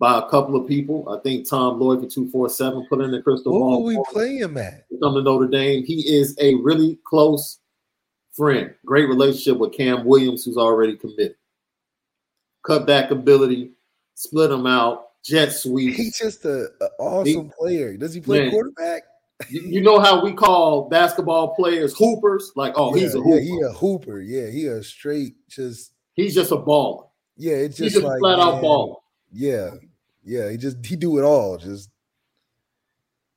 [0.00, 1.08] by a couple of people.
[1.08, 3.84] I think Tom Loy for 247 put in the crystal what ball.
[3.84, 4.86] What we playing him at?
[5.00, 5.84] Come to Notre Dame.
[5.84, 7.60] He is a really close
[8.32, 8.74] friend.
[8.84, 11.36] Great relationship with Cam Williams, who's already committed
[12.66, 13.72] cutback ability,
[14.14, 15.94] split them out, jet sweep.
[15.94, 17.96] He's just an awesome he, player.
[17.96, 19.02] Does he play man, quarterback?
[19.48, 22.52] You know how we call basketball players hoopers?
[22.56, 23.38] Like, oh, yeah, he's a hooper.
[23.38, 24.20] Yeah, he a hooper.
[24.20, 25.92] Yeah, he a straight just.
[26.14, 27.08] He's just a baller.
[27.36, 28.96] Yeah, it's just, he's just like, flat man, out baller.
[29.32, 29.70] Yeah,
[30.24, 30.50] yeah.
[30.50, 31.58] He just he do it all.
[31.58, 31.90] Just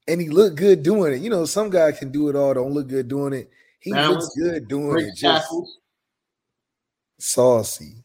[0.07, 1.21] and he looked good doing it.
[1.21, 3.49] You know, some guy can do it all, don't look good doing it.
[3.79, 5.15] He Balance, looks good doing it.
[5.15, 5.51] Just
[7.19, 8.03] saucy.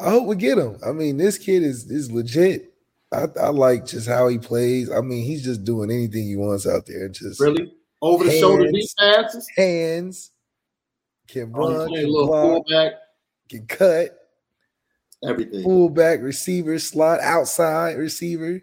[0.00, 0.78] I hope we get him.
[0.86, 2.72] I mean, this kid is is legit.
[3.12, 4.90] I, I like just how he plays.
[4.90, 7.08] I mean, he's just doing anything he wants out there.
[7.08, 7.72] Just really
[8.02, 10.30] over the shoulder deep passes, hands
[11.28, 12.64] can oh, run, can block,
[13.48, 14.23] can cut,
[15.28, 15.62] everything.
[15.62, 18.62] Fullback, receiver, slot, outside receiver.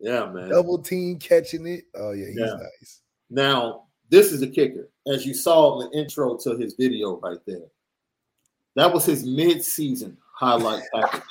[0.00, 0.50] Yeah, man.
[0.50, 1.84] Double team catching it.
[1.94, 2.54] Oh yeah, he's yeah.
[2.54, 3.00] nice.
[3.30, 7.38] Now this is a kicker, as you saw in the intro to his video right
[7.46, 7.68] there.
[8.74, 11.22] That was his mid-season highlight package.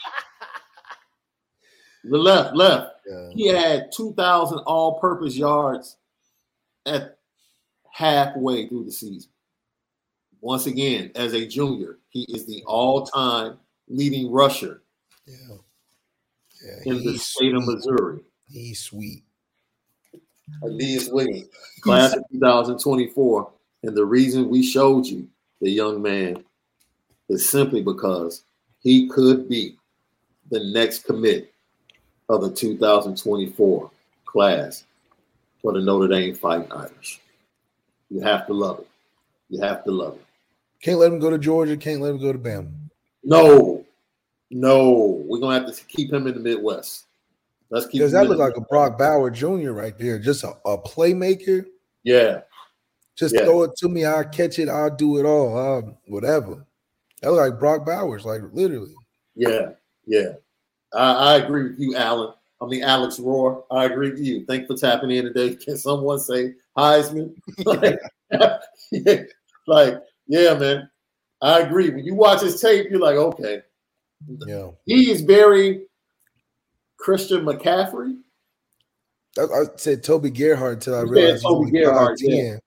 [2.04, 2.94] the left, left.
[3.08, 3.30] Yeah.
[3.34, 5.98] He had 2,000 all purpose yards
[6.86, 7.18] at
[7.92, 9.30] halfway through the season.
[10.40, 13.60] Once again, as a junior, he is the all time
[13.92, 14.82] leading rusher
[15.26, 15.56] yeah.
[16.64, 17.56] Yeah, in the state sweet.
[17.56, 18.20] of Missouri.
[18.50, 19.24] He's sweet.
[20.64, 21.48] Aneyas Williams,
[21.82, 23.52] class of 2024.
[23.84, 25.28] And the reason we showed you
[25.60, 26.44] the young man
[27.30, 28.44] is simply because
[28.80, 29.78] he could be
[30.50, 31.54] the next commit
[32.30, 33.92] of the 2024
[34.26, 34.84] class
[35.62, 37.22] for the Notre Dame Fighting Irish.
[38.10, 38.88] You have to love it.
[39.50, 40.26] You have to love it.
[40.84, 41.78] Can't let him go to Georgia.
[41.78, 42.72] Can't let him go to Bama.
[43.24, 43.81] No,
[44.52, 47.06] no, we're gonna have to keep him in the Midwest.
[47.70, 48.00] Let's keep.
[48.00, 49.72] Because that look like a Brock Bowers Jr.
[49.72, 51.66] right there, just a, a playmaker.
[52.04, 52.42] Yeah,
[53.16, 53.46] just yeah.
[53.46, 54.06] throw it to me.
[54.06, 54.68] I'll catch it.
[54.70, 55.58] I'll do it all.
[55.58, 56.66] Um, whatever.
[57.22, 58.94] That look like Brock Bowers, like literally.
[59.36, 59.70] Yeah,
[60.06, 60.34] yeah.
[60.94, 62.34] I, I agree with you, Alan.
[62.62, 63.64] I mean, Alex Rohr.
[63.72, 64.46] I agree with you.
[64.46, 65.56] Thanks for tapping in today.
[65.64, 67.34] Can someone say Heisman?
[67.66, 68.00] like,
[68.92, 69.24] yeah,
[69.68, 70.90] like, yeah, man.
[71.42, 71.90] I agree.
[71.90, 73.62] When you watch his tape, you're like, okay.
[74.28, 74.70] Yeah.
[74.86, 75.84] He is very
[76.98, 78.18] Christian McCaffrey.
[79.38, 82.58] I, I said Toby Gerhart until I realized Toby Gerhart, yeah.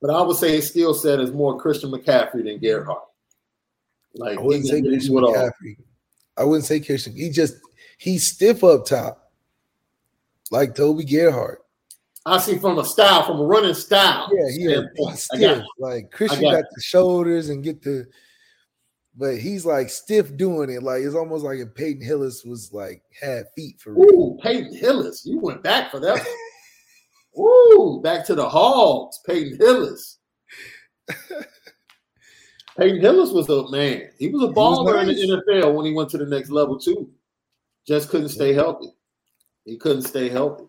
[0.00, 3.02] But I would say his skill set is more Christian McCaffrey than Gerhart.
[4.14, 5.36] Like I wouldn't say Christian all.
[5.36, 5.76] Uh, McCaffrey.
[6.36, 7.14] I wouldn't say Christian.
[7.14, 7.56] He just
[7.98, 9.30] he's stiff up top,
[10.50, 11.62] like Toby Gerhart.
[12.24, 14.28] I see from a style, from a running style.
[14.32, 15.10] Yeah, he is standpoint.
[15.10, 15.64] he's stiff.
[15.78, 18.06] Like Christian got got the shoulders and get the,
[19.18, 20.82] but he's like stiff doing it.
[20.82, 24.04] Like it's almost like if Peyton Hillis was like had feet for real.
[24.14, 25.26] Ooh, Peyton Hillis.
[25.26, 26.24] You went back for that.
[27.38, 29.20] Ooh, back to the Hogs.
[29.26, 30.18] Peyton Hillis.
[32.78, 34.08] Peyton Hillis was a man.
[34.18, 35.18] He was a baller nice.
[35.20, 37.10] in the NFL when he went to the next level too.
[37.86, 38.92] Just couldn't stay healthy.
[39.64, 40.64] He couldn't stay healthy.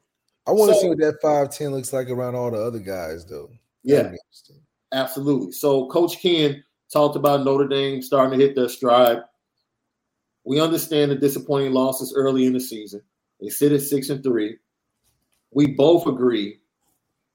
[0.47, 2.79] I want to So- see what that five ten looks like around all the other
[2.79, 3.51] guys though.
[3.83, 3.97] Yeah.
[4.03, 4.55] That'd be.
[4.91, 5.51] Absolutely.
[5.51, 9.21] So Coach Ken talked about Notre Dame starting to hit their stride.
[10.43, 13.01] We understand the disappointing losses early in the season.
[13.39, 14.57] They sit at six and three.
[15.51, 16.59] We both agree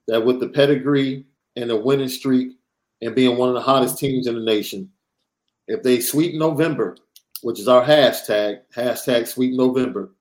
[0.09, 1.26] that with the pedigree
[1.57, 2.57] and the winning streak
[3.00, 4.90] and being one of the hottest teams in the nation,
[5.68, 6.96] if they sweep November,
[7.42, 10.12] which is our hashtag, hashtag sweep November,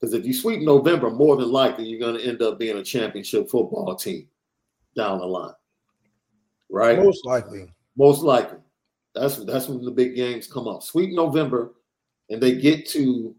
[0.00, 2.82] because if you sweep November, more than likely you're going to end up being a
[2.82, 4.28] championship football team
[4.96, 5.54] down the line.
[6.68, 6.98] Right?
[6.98, 7.72] Most likely.
[7.96, 8.58] Most likely.
[9.14, 10.82] That's that's when the big games come up.
[10.82, 11.72] Sweet November,
[12.30, 13.34] and they get to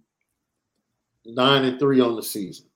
[1.26, 2.68] nine and three on the season.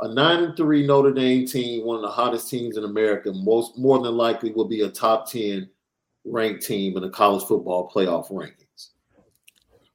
[0.00, 3.78] A nine and three Notre Dame team, one of the hottest teams in America, most
[3.78, 5.68] more than likely will be a top 10
[6.26, 8.90] ranked team in the college football playoff rankings.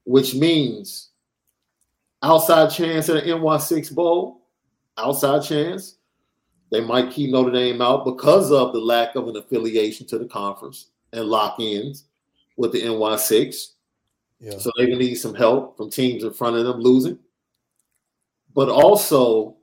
[0.05, 1.11] Which means
[2.23, 4.47] outside chance at an NY6 bowl,
[4.97, 5.97] outside chance.
[6.71, 10.25] They might keep Notre Dame out because of the lack of an affiliation to the
[10.25, 12.05] conference and lock-ins
[12.57, 13.71] with the NY6.
[14.39, 14.57] Yeah.
[14.57, 17.19] So they're gonna need some help from teams in front of them losing.
[18.53, 19.57] But also,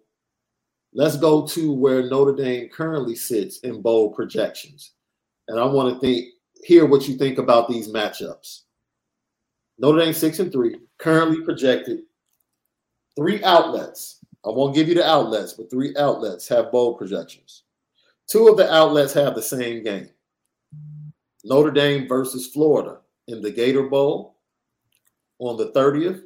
[0.92, 4.92] let's go to where Notre Dame currently sits in bowl projections.
[5.48, 6.26] And I want to think,
[6.62, 8.62] hear what you think about these matchups.
[9.78, 12.00] Notre Dame six and three, currently projected.
[13.16, 14.17] Three outlets.
[14.46, 17.64] I won't give you the outlets, but three outlets have bold projections.
[18.28, 20.08] Two of the outlets have the same game.
[21.44, 24.36] Notre Dame versus Florida in the Gator Bowl
[25.38, 26.22] on the 30th.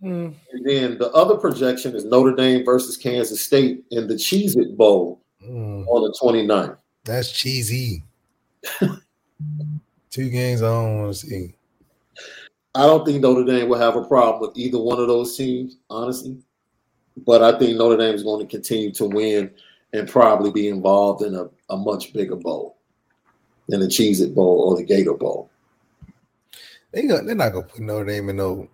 [0.00, 0.30] Hmm.
[0.52, 4.76] And then the other projection is Notre Dame versus Kansas State in the Cheez It
[4.76, 5.84] Bowl Hmm.
[5.88, 6.76] on the 29th.
[7.04, 8.04] That's cheesy.
[10.10, 11.54] Two games I don't want to see.
[12.74, 15.78] I don't think Notre Dame will have a problem with either one of those teams,
[15.90, 16.38] honestly.
[17.16, 19.50] But I think Notre Dame is going to continue to win
[19.92, 22.78] and probably be involved in a, a much bigger bowl
[23.68, 25.50] than the Cheez It Bowl or the Gator Bowl.
[26.92, 28.68] They got, they're not gonna put Notre Dame in no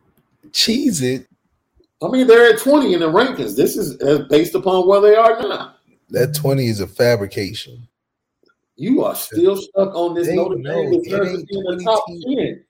[0.52, 1.26] cheese it.
[2.02, 3.56] I mean, they're at 20 in the rankings.
[3.56, 5.74] This is uh, based upon where they are now.
[6.10, 7.86] That 20 is a fabrication.
[8.76, 12.04] You are still stuck on this They Notre know Dame it ain't in the top
[12.28, 12.64] 10.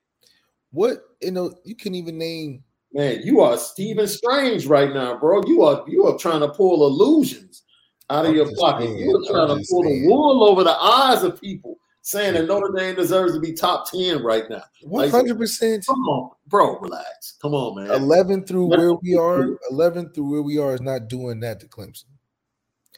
[0.70, 5.42] What you know, you can even name Man, you are Stephen Strange right now, bro.
[5.46, 7.62] You are you are trying to pull illusions
[8.10, 8.86] out of I'm your pocket.
[8.86, 12.34] saying, You are trying I'm to pull the wool over the eyes of people, saying
[12.34, 14.62] that Notre Dame deserves to be top 10 right now.
[14.84, 17.34] 100% Come on, bro, relax.
[17.42, 17.90] Come on, man.
[17.90, 21.66] 11 through where we are, 11 through where we are is not doing that to
[21.66, 22.04] Clemson.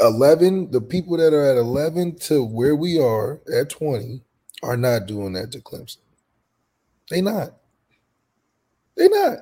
[0.01, 4.23] 11, the people that are at 11 to where we are at 20
[4.63, 5.99] are not doing that to Clemson.
[7.11, 7.57] They not.
[8.97, 9.39] They not.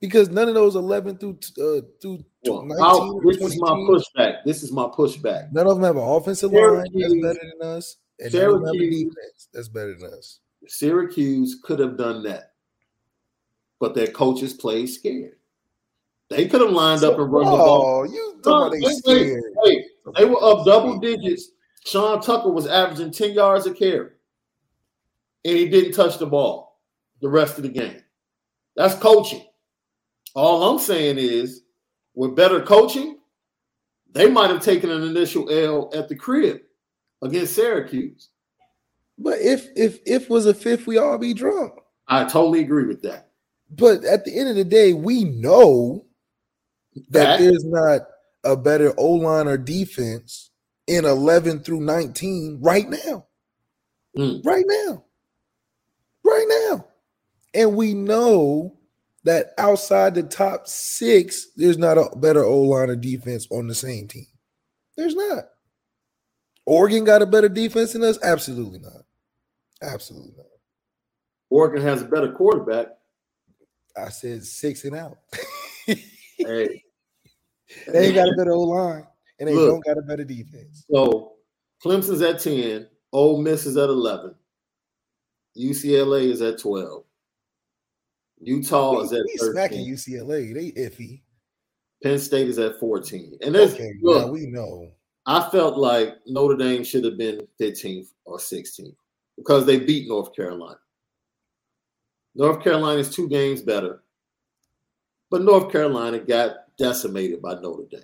[0.00, 4.36] Because none of those 11 through uh, through Well, 19 I'll- this is my pushback.
[4.44, 5.52] This is my pushback.
[5.52, 7.96] None of them have an offensive line that's better than us.
[8.18, 10.40] And none of them have a Syracuse- defense that's better than us.
[10.66, 12.52] Syracuse could have done that,
[13.78, 15.36] but their coaches played scared.
[16.28, 18.00] They could have lined up and run the ball.
[18.00, 19.42] Oh, you about they scared.
[20.16, 21.50] They were up double digits.
[21.84, 24.10] Sean Tucker was averaging 10 yards a carry.
[25.44, 26.78] And he didn't touch the ball
[27.20, 28.02] the rest of the game.
[28.76, 29.42] That's coaching.
[30.34, 31.62] All I'm saying is,
[32.14, 33.18] with better coaching,
[34.12, 36.60] they might have taken an initial L at the crib
[37.22, 38.28] against Syracuse.
[39.18, 41.74] But if if if was a fifth, we all be drunk.
[42.08, 43.28] I totally agree with that.
[43.70, 46.04] But at the end of the day, we know
[47.10, 48.00] that, That- there's not
[48.42, 50.50] a better O line or defense
[50.86, 53.26] in 11 through 19 right now.
[54.16, 54.44] Mm.
[54.44, 55.04] Right now.
[56.24, 56.86] Right now.
[57.54, 58.76] And we know
[59.24, 63.74] that outside the top six, there's not a better O line or defense on the
[63.74, 64.26] same team.
[64.96, 65.44] There's not.
[66.66, 68.18] Oregon got a better defense than us?
[68.22, 69.02] Absolutely not.
[69.82, 70.46] Absolutely not.
[71.50, 72.88] Oregon has a better quarterback.
[73.96, 75.18] I said six and out.
[76.38, 76.82] Hey,
[77.92, 79.06] They ain't got a better O line,
[79.38, 79.68] and they Look.
[79.68, 80.86] don't got a better defense.
[80.90, 81.32] so
[81.84, 84.34] Clemson's at 10, Ole Miss is at 11,
[85.58, 87.04] UCLA is at 12,
[88.40, 90.54] Utah We, is at we smacking 13, UCLA.
[90.54, 91.20] They iffy.
[92.02, 93.38] Penn State is at 14.
[93.42, 94.90] And there's Okay, look, now we know.
[95.26, 98.96] I felt like Notre Dame should have been 15th or 16th
[99.36, 100.78] because they beat North Carolina.
[102.34, 104.02] North Carolina is two games better,
[105.30, 108.00] but North Carolina got decimated by Notre Dame.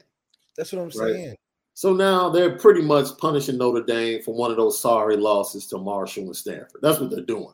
[0.57, 1.15] That's what I'm Right.
[1.15, 1.37] saying.
[1.75, 5.79] So now they're pretty much punishing Notre Dame for one of those sorry losses to
[5.79, 6.81] Marshall and Stanford.
[6.83, 7.53] That's what they're doing.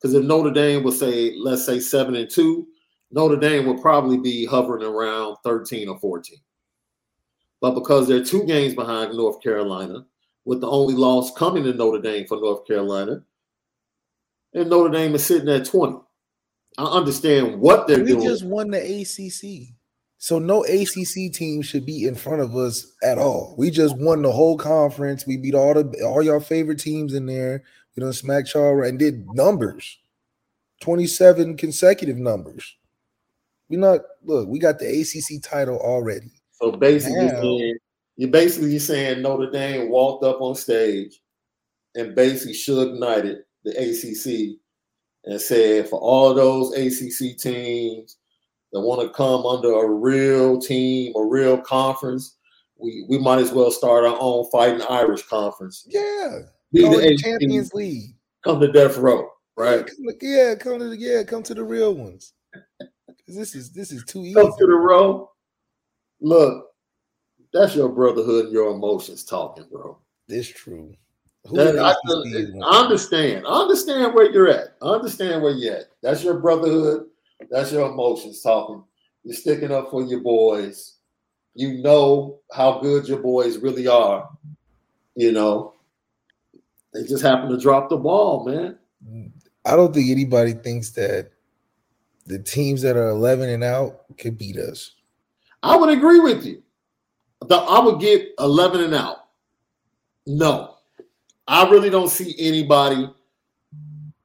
[0.00, 2.66] Because if Notre Dame would say, let's say seven and two,
[3.10, 6.38] Notre Dame would probably be hovering around 13 or 14.
[7.60, 10.04] But because they're two games behind North Carolina,
[10.44, 13.22] with the only loss coming to Notre Dame for North Carolina,
[14.54, 15.98] and Notre Dame is sitting at 20.
[16.78, 18.20] I understand what they're We doing.
[18.20, 19.74] We just won the ACC,
[20.18, 23.56] so no ACC team should be in front of us at all.
[23.58, 25.26] We just won the whole conference.
[25.26, 27.64] We beat all the all your favorite teams in there.
[27.98, 29.98] We done smacked y'all and did numbers,
[30.80, 32.76] twenty seven consecutive numbers.
[33.68, 34.46] We not look.
[34.48, 36.30] We got the ACC title already.
[36.52, 37.78] So basically, Now- saying,
[38.14, 41.20] you're basically saying Notre Dame walked up on stage
[41.96, 44.60] and basically should United, the ACC,
[45.24, 48.18] and said for all those ACC teams
[48.72, 52.36] that want to come under a real team, a real conference,
[52.76, 55.84] we, we might as well start our own fighting Irish conference.
[55.88, 56.42] Yeah,
[56.72, 58.14] Be Call the Champions League.
[58.44, 59.88] come to death row, right?
[60.20, 62.34] Yeah, come to the yeah, come to the real ones.
[63.26, 64.34] This is this is too easy.
[64.34, 65.30] Come to the row.
[66.20, 66.66] Look,
[67.52, 69.98] that's your brotherhood and your emotions talking, bro.
[70.28, 70.94] It's true.
[71.52, 72.62] That- the I, ACC is one?
[72.62, 73.46] I understand.
[73.46, 74.76] I understand where you're at.
[74.82, 75.84] I understand where you're at.
[76.02, 77.06] That's your brotherhood.
[77.50, 78.82] That's your emotions talking.
[79.24, 80.96] You're sticking up for your boys.
[81.54, 84.28] You know how good your boys really are.
[85.14, 85.74] You know,
[86.92, 88.78] they just happen to drop the ball, man.
[89.64, 91.30] I don't think anybody thinks that
[92.26, 94.94] the teams that are 11 and out could beat us.
[95.62, 96.62] I would agree with you.
[97.46, 99.16] The- I would get 11 and out.
[100.26, 100.74] No,
[101.46, 103.08] I really don't see anybody.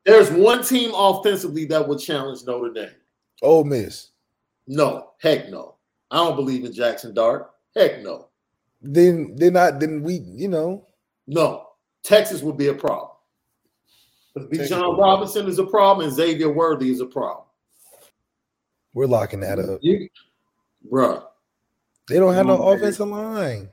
[0.05, 2.89] There's one team offensively that would challenge Notre Dame.
[3.41, 4.09] Ole Miss.
[4.67, 5.75] No, heck no.
[6.11, 7.51] I don't believe in Jackson Dart.
[7.75, 8.27] Heck no.
[8.81, 9.79] Then they're not.
[9.79, 10.87] Then we, you know,
[11.25, 11.69] No.
[12.03, 13.09] Texas will be a problem.
[14.37, 17.45] Texas Bijan would be- Robinson is a problem, and Xavier Worthy is a problem.
[18.93, 19.79] we're locking that up.
[19.81, 20.07] You,
[20.91, 21.23] bruh,
[22.09, 23.69] They don't have no offensive line.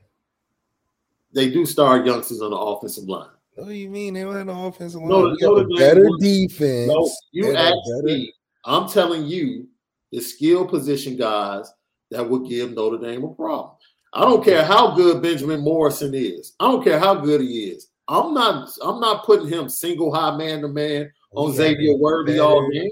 [1.33, 3.29] they do start youngsters on the offensive line.
[3.55, 5.09] What do you mean they don't have no offensive line?
[5.09, 6.87] No, we got Notre a better defense.
[6.91, 8.33] No, you and asked better- me.
[8.65, 9.67] I'm telling you,
[10.11, 11.71] the skill position guys
[12.09, 13.75] that would give Notre Dame a problem.
[14.13, 16.53] I don't care how good Benjamin Morrison is.
[16.59, 17.87] I don't care how good he is.
[18.11, 18.69] I'm not.
[18.81, 22.69] I'm not putting him single high man to man oh, on We Xavier Worthy all
[22.69, 22.89] game.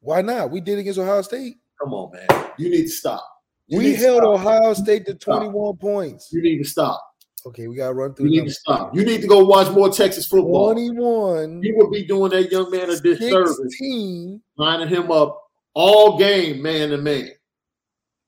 [0.00, 0.50] Why not?
[0.50, 1.56] We did against Ohio State.
[1.80, 2.46] Come on, man.
[2.56, 3.22] You need to stop.
[3.66, 4.34] You we held stop.
[4.34, 6.30] Ohio State to 21 points.
[6.32, 7.02] You need to stop.
[7.44, 8.26] Okay, we got to run through.
[8.26, 8.46] You need them.
[8.48, 8.96] to stop.
[8.96, 10.72] You need to go watch more Texas football.
[10.72, 14.40] 21, You would be doing that young man a disservice, 16.
[14.56, 15.40] lining him up
[15.74, 17.28] all game, man to man.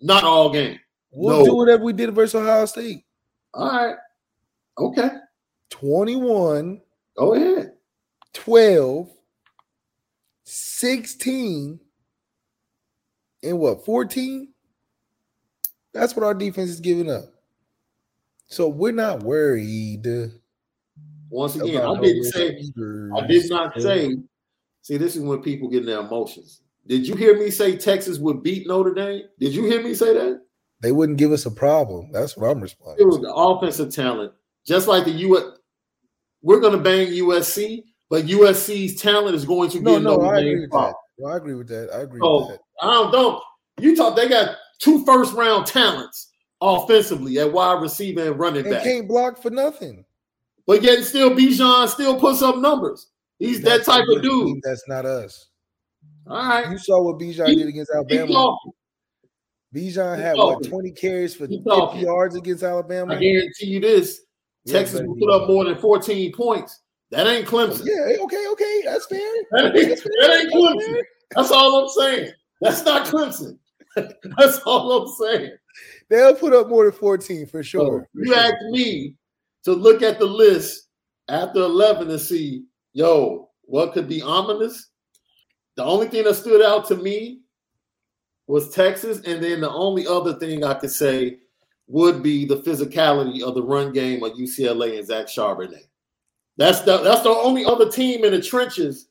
[0.01, 0.79] Not all game.
[1.11, 1.45] We'll No.
[1.47, 3.05] do whatever we did versus Ohio State.
[3.55, 3.97] All right.
[4.79, 5.09] Okay.
[5.71, 6.81] 21,
[7.17, 7.73] Go ahead.
[8.35, 9.09] 12,
[10.45, 11.81] 16,
[13.43, 14.49] and what, 14?
[15.93, 17.25] That's what our defense is giving up.
[18.47, 20.07] So we're not worried.
[21.29, 22.61] Once again, I didn't say.
[23.17, 24.17] I did not say.
[24.83, 26.63] See, this is when people get in their emotions.
[26.87, 29.25] Did you hear me say Texas would beat Notre Dame?
[29.39, 30.41] Did you hear me say that?
[30.81, 32.11] They wouldn't give us a problem.
[32.13, 33.05] That's what I'm responding.
[33.05, 34.33] It was the offensive talent,
[34.65, 35.55] just like the U.
[36.43, 40.17] We're going to bang USC, but USC's talent is going to be No, a no,
[40.17, 40.95] Notre I agree with problem.
[41.19, 41.91] Well, I agree with that.
[41.93, 42.61] I agree Oh, with that.
[42.81, 43.43] I don't don't.
[43.81, 46.31] Utah, they got two first round talents
[46.61, 48.83] offensively at wide receiver and running And back.
[48.85, 50.05] can't block for nothing.
[50.67, 53.09] But yet still Bijan still puts up numbers.
[53.39, 54.59] He's that type of dude.
[54.63, 55.49] That's not us.
[56.27, 56.71] All right.
[56.71, 58.57] You saw what Bijan did against Alabama.
[59.75, 63.15] Bijan had what 20 carries for Keep 50 yards against Alabama.
[63.15, 64.21] I guarantee you this.
[64.69, 66.81] Yeah, Texas will put up more than 14 points.
[67.11, 67.87] That ain't Clemson.
[67.87, 69.21] Yeah, okay, okay, that's fair.
[69.51, 70.13] That ain't, That's fair.
[70.21, 70.85] that ain't Clemson.
[70.95, 71.03] fair.
[71.35, 72.33] That's all I'm saying.
[72.61, 73.59] That's not Clemson.
[73.97, 75.53] That's all I'm saying.
[76.11, 78.09] They'll put up more than 14 for So sure.
[78.13, 78.37] for you sure.
[78.37, 79.15] asked me
[79.65, 80.89] to look at the list
[81.29, 84.91] after 11 and see, yo, what could be ominous?
[85.77, 87.41] The only thing that stood out to me
[88.47, 91.39] was Texas, and then the only other thing I could say
[91.89, 95.87] would be the physicality of the run game of UCLA and Zach Charbonnet.
[96.57, 99.09] That's the that's the only other team in the trenches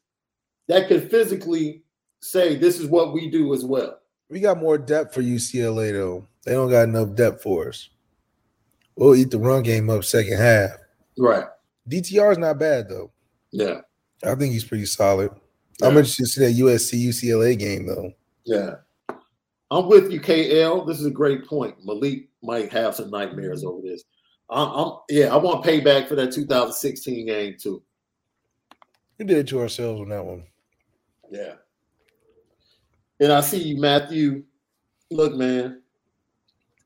[0.68, 1.84] that could physically
[2.20, 4.00] say this is what we do as well.
[4.30, 6.28] We got more depth for UCLA though.
[6.46, 7.90] They don't got enough depth for us.
[8.96, 10.72] We'll eat the run game up second half.
[11.18, 11.46] Right.
[11.90, 13.12] DTR is not bad though.
[13.52, 13.82] Yeah.
[14.24, 15.32] I think he's pretty solid.
[15.82, 18.12] I'm interested to see that USC UCLA game though.
[18.46, 18.76] Yeah.
[19.70, 20.88] I'm with you, KL.
[20.88, 21.76] This is a great point.
[21.84, 24.04] Malik might have some nightmares over this.
[24.50, 27.84] I'm, I'm yeah, I want payback for that 2016 game too.
[29.18, 30.46] We did it to ourselves on that one.
[31.30, 31.54] Yeah.
[33.20, 34.44] And I see you, Matthew.
[35.10, 35.82] Look, man,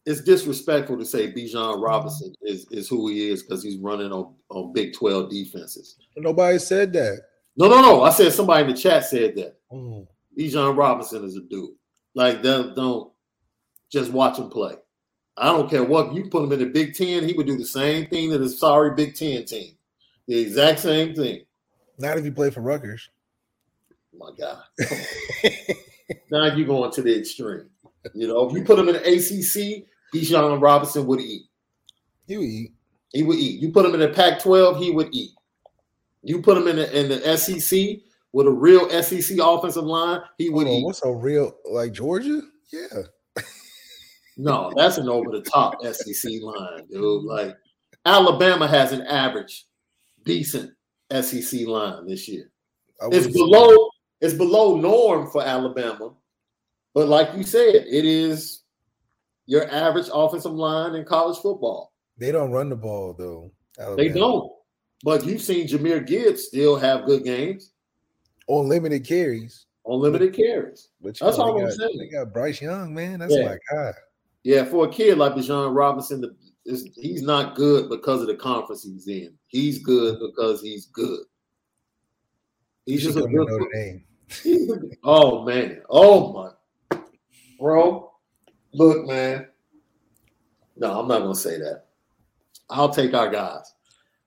[0.05, 4.33] it's disrespectful to say Bijan Robinson is, is who he is because he's running on,
[4.49, 5.97] on Big 12 defenses.
[6.17, 7.21] Nobody said that.
[7.57, 8.03] No, no, no.
[8.03, 9.57] I said somebody in the chat said that.
[9.71, 10.07] Mm.
[10.37, 11.71] Bijan Robinson is a dude.
[12.15, 13.11] Like, don't, don't
[13.91, 14.75] just watch him play.
[15.37, 17.65] I don't care what you put him in the Big Ten, he would do the
[17.65, 19.75] same thing to the sorry Big Ten team.
[20.27, 21.41] The exact same thing.
[21.97, 23.09] Not if you play for Rutgers.
[24.17, 24.63] My God.
[26.31, 27.69] now you're going to the extreme.
[28.13, 31.43] You know, if you put him in the ACC, Bijan Robinson would eat.
[32.27, 32.71] You eat.
[33.13, 33.61] He would eat.
[33.61, 35.31] You put him in the Pac-12, he would eat.
[36.23, 37.99] You put him in the in the SEC
[38.31, 40.85] with a real SEC offensive line, he would Hold on, eat.
[40.85, 42.41] what's a real like Georgia?
[42.71, 43.01] Yeah.
[44.37, 47.23] No, that's an over the top SEC line, dude.
[47.23, 47.55] Like
[48.05, 49.65] Alabama has an average,
[50.23, 50.71] decent
[51.11, 52.49] SEC line this year.
[53.11, 53.89] It's below
[54.21, 56.13] it's below norm for Alabama,
[56.93, 58.61] but like you said, it is
[59.47, 61.91] your average offensive line in college football.
[62.17, 63.51] They don't run the ball though.
[63.95, 64.51] They don't.
[65.03, 67.71] But you've seen Jahmyr Gibbs still have good games
[68.47, 69.65] on limited carries.
[69.83, 70.89] on limited carries.
[71.01, 71.97] But That's all they I'm got, saying.
[71.97, 73.19] They got Bryce Young, man.
[73.19, 73.45] That's Yeah.
[73.45, 73.93] my guy.
[74.43, 76.35] Yeah, for a kid like Bijan Robinson, the,
[76.95, 79.33] he's not good because of the conference he's in.
[79.47, 81.21] He's good because he's good.
[82.85, 83.31] He's just a good.
[83.31, 84.03] Notre Dame.
[85.03, 86.55] oh man, oh
[86.91, 86.99] my,
[87.59, 88.11] bro.
[88.73, 89.47] Look, man.
[90.77, 91.85] No, I'm not gonna say that.
[92.69, 93.73] I'll take our guys.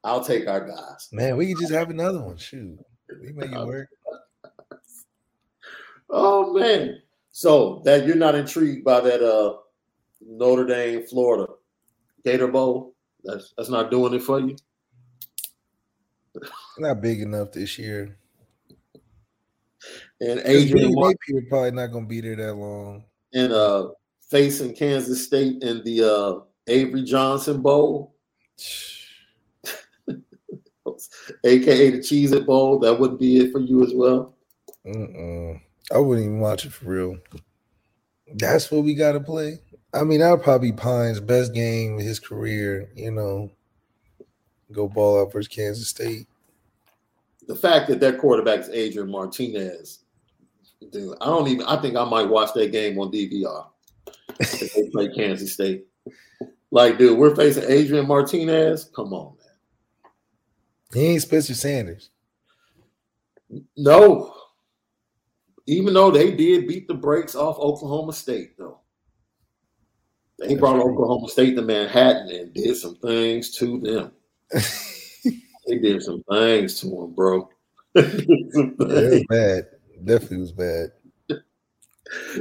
[0.04, 1.08] I'll take our guys.
[1.10, 2.36] Man, we can just have another one.
[2.36, 2.78] Shoot.
[3.20, 3.88] We make it work.
[6.10, 7.00] Oh man.
[7.32, 9.56] So that you're not intrigued by that uh
[10.26, 11.52] Notre Dame, Florida
[12.24, 12.94] Gator Bowl?
[13.22, 14.56] That's that's not doing it for you.
[16.78, 18.16] Not big enough this year.
[20.20, 23.04] And Adrian Napier probably not gonna be there that long.
[23.32, 23.88] and uh
[24.30, 28.14] facing Kansas State in the uh Avery Johnson Bowl,
[31.44, 32.78] aka the Cheez It Bowl.
[32.78, 34.34] That wouldn't be it for you as well.
[34.86, 35.60] Mm-mm.
[35.92, 37.18] I wouldn't even watch it for real.
[38.34, 39.58] That's what we got to play.
[39.94, 42.90] I mean, that'll probably be Pyne's best game of his career.
[42.96, 43.50] You know,
[44.72, 46.26] go ball out versus Kansas State.
[47.46, 50.00] The fact that that quarterback is Adrian Martinez,
[50.90, 51.66] dude, I don't even.
[51.66, 53.66] I think I might watch that game on DVR
[54.40, 55.86] if they play Kansas State.
[56.70, 58.90] Like, dude, we're facing Adrian Martinez.
[58.96, 60.10] Come on, man.
[60.92, 62.10] He ain't Spencer Sanders.
[63.76, 64.34] No.
[65.66, 68.80] Even though they did beat the brakes off Oklahoma State, though.
[70.48, 70.80] That's brought.
[70.80, 74.12] Oklahoma State to Manhattan and did some things to them.
[75.66, 77.48] They did some things to them, bro.
[77.94, 79.66] They did Yeah, it was bad.
[80.04, 80.92] Definitely was bad.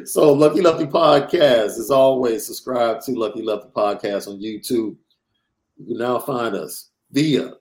[0.06, 4.97] so, Lucky Lefty Podcast, as always, subscribe to Lucky Lefty Podcast on YouTube.
[5.78, 7.54] You can now find us via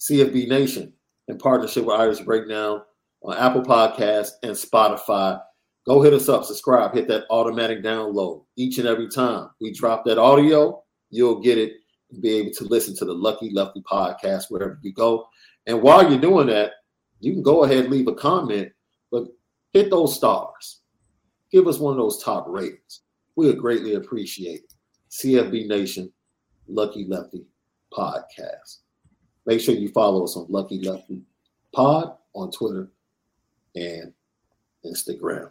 [0.00, 0.92] CFB Nation
[1.28, 2.82] in partnership with Irish Breakdown
[3.22, 5.40] on Apple Podcasts and Spotify.
[5.86, 10.04] Go hit us up, subscribe, hit that automatic download each and every time we drop
[10.06, 10.82] that audio.
[11.10, 11.74] You'll get it
[12.10, 15.26] and be able to listen to the Lucky Lefty podcast wherever you go.
[15.66, 16.72] And while you're doing that,
[17.20, 18.72] you can go ahead and leave a comment,
[19.10, 19.26] but
[19.72, 20.80] hit those stars.
[21.50, 23.02] Give us one of those top ratings.
[23.36, 24.74] We would greatly appreciate it.
[25.10, 26.12] CFB Nation,
[26.66, 27.44] Lucky Lefty
[27.92, 28.78] Podcast.
[29.46, 31.22] Make sure you follow us on Lucky Lefty
[31.72, 32.90] Pod on Twitter
[33.76, 34.12] and
[34.84, 35.50] Instagram.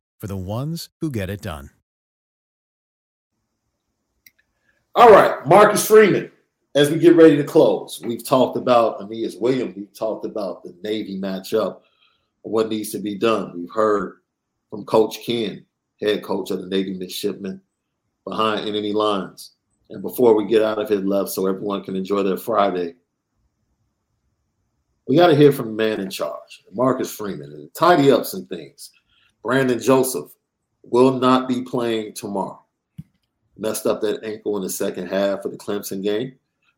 [0.21, 1.71] for the ones who get it done.
[4.93, 6.31] All right, Marcus Freeman.
[6.75, 9.75] As we get ready to close, we've talked about Aneyas Williams.
[9.75, 11.81] We've talked about the Navy matchup,
[12.43, 13.51] what needs to be done.
[13.55, 14.19] We've heard
[14.69, 15.65] from Coach Ken,
[15.99, 17.59] head coach of the Navy midshipmen,
[18.25, 19.53] behind enemy lines.
[19.89, 22.93] And before we get out of here left, so everyone can enjoy their Friday,
[25.07, 28.45] we got to hear from the man in charge, Marcus Freeman, and tidy up some
[28.45, 28.91] things.
[29.43, 30.31] Brandon Joseph
[30.83, 32.63] will not be playing tomorrow.
[33.57, 36.35] Messed up that ankle in the second half of the Clemson game.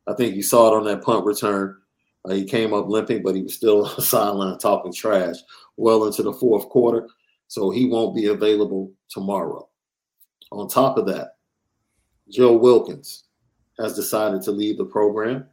[0.08, 1.78] I think you saw it on that punt return.
[2.26, 5.38] Uh, he came up limping, but he was still on the sideline talking trash
[5.78, 7.08] well into the fourth quarter.
[7.48, 9.68] So he won't be available tomorrow.
[10.52, 11.36] On top of that,
[12.30, 13.26] Joe Wilkins
[13.80, 15.46] has decided to leave the program.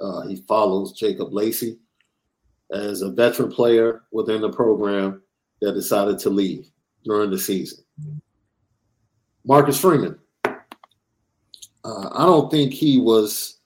[0.00, 1.78] Uh, he follows Jacob Lacey
[2.72, 5.22] as a veteran player within the program
[5.60, 6.68] that decided to leave
[7.04, 7.84] during the season.
[9.44, 10.18] Marcus Freeman,
[11.84, 13.58] uh, I don't think he was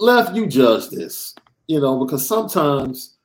[0.00, 0.34] left.
[0.34, 1.34] You judge this,
[1.66, 3.16] you know, because sometimes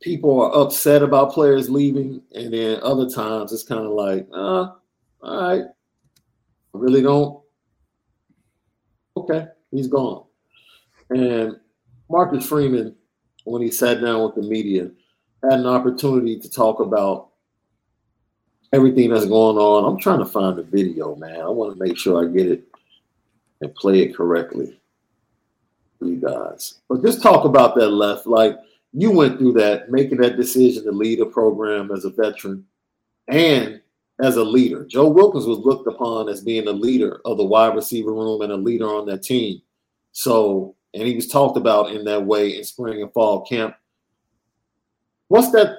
[0.00, 4.72] people are upset about players leaving, and then other times it's kind of like, uh,
[5.22, 7.40] all right, I really don't.
[9.16, 10.24] Okay, he's gone.
[11.10, 11.56] And
[12.10, 12.96] Marcus Freeman,
[13.44, 14.90] when he sat down with the media,
[15.42, 17.28] had an opportunity to talk about
[18.72, 19.84] everything that's going on.
[19.84, 21.40] I'm trying to find the video, man.
[21.40, 22.64] I want to make sure I get it
[23.60, 24.78] and play it correctly
[25.98, 26.80] for you guys.
[26.88, 28.56] But just talk about that left, like–
[28.92, 32.64] you went through that, making that decision to lead a program as a veteran
[33.28, 33.80] and
[34.20, 34.84] as a leader.
[34.84, 38.52] Joe Wilkins was looked upon as being a leader of the wide receiver room and
[38.52, 39.62] a leader on that team.
[40.12, 43.74] So, and he was talked about in that way in spring and fall camp.
[45.28, 45.76] What's that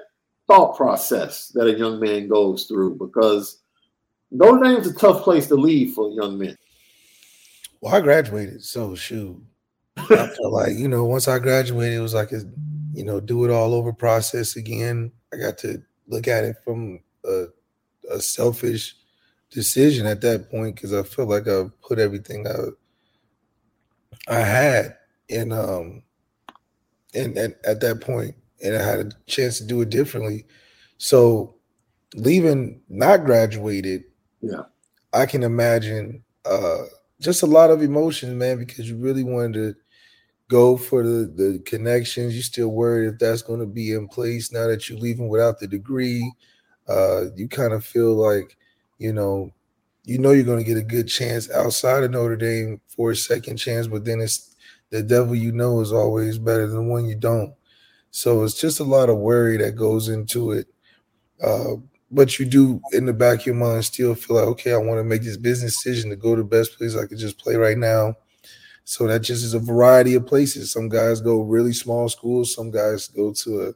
[0.48, 2.96] thought process that a young man goes through?
[2.96, 3.62] Because
[4.32, 6.58] Notre Dame's a tough place to leave for young men.
[7.82, 9.42] Well, I graduated, so shoot.
[9.98, 12.42] I felt like, you know, once I graduated, it was like a
[12.94, 15.12] you know, do it all over process again.
[15.34, 17.46] I got to look at it from a,
[18.12, 18.96] a selfish
[19.50, 22.70] decision at that point because I felt like I put everything I
[24.28, 26.04] I had in um
[27.14, 30.46] and, and at that point and I had a chance to do it differently.
[31.00, 31.56] So
[32.16, 34.06] leaving not graduated,
[34.42, 34.64] yeah,
[35.14, 36.84] I can imagine uh
[37.22, 39.76] just a lot of emotion, man, because you really wanted to
[40.50, 42.34] go for the, the connections.
[42.34, 45.60] You're still worried if that's going to be in place now that you're leaving without
[45.60, 46.32] the degree.
[46.88, 48.58] Uh, you kind of feel like,
[48.98, 49.52] you know,
[50.06, 53.16] you know you're going to get a good chance outside of Notre Dame for a
[53.16, 54.56] second chance, but then it's
[54.90, 57.54] the devil you know is always better than the one you don't.
[58.14, 60.68] So it's just a lot of worry that goes into it.
[61.44, 61.78] Uh,
[62.12, 65.00] but you do in the back of your mind still feel like, okay, I want
[65.00, 67.56] to make this business decision to go to the best place I could just play
[67.56, 68.16] right now
[68.86, 70.72] so that just is a variety of places.
[70.72, 72.54] Some guys go really small schools.
[72.54, 73.76] Some guys go to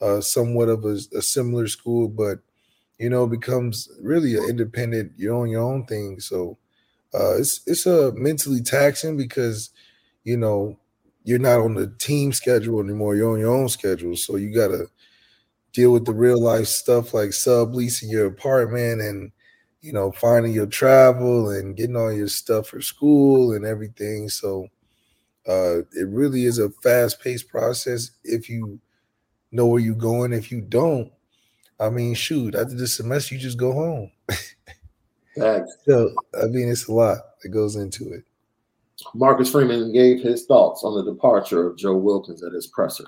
[0.00, 2.38] a, a somewhat of a, a, similar school, but
[2.98, 5.12] you know becomes really an independent.
[5.16, 6.20] You're on your own thing.
[6.20, 6.56] So
[7.14, 9.70] uh, it's it's a uh, mentally taxing because
[10.24, 10.78] you know
[11.28, 13.14] you're not on the team schedule anymore.
[13.14, 14.16] You're on your own schedule.
[14.16, 14.86] So you got to
[15.74, 19.30] deal with the real life stuff like subleasing your apartment and
[19.80, 24.28] you know, finding your travel and getting all your stuff for school and everything.
[24.28, 24.68] So
[25.46, 28.80] uh, it really is a fast paced process if you
[29.52, 30.32] know where you're going.
[30.32, 31.12] If you don't,
[31.78, 34.10] I mean, shoot, after the semester, you just go home.
[35.86, 36.10] so,
[36.42, 38.24] I mean, it's a lot that goes into it.
[39.14, 43.04] Marcus Freeman gave his thoughts on the departure of Joe Wilkins at his presser.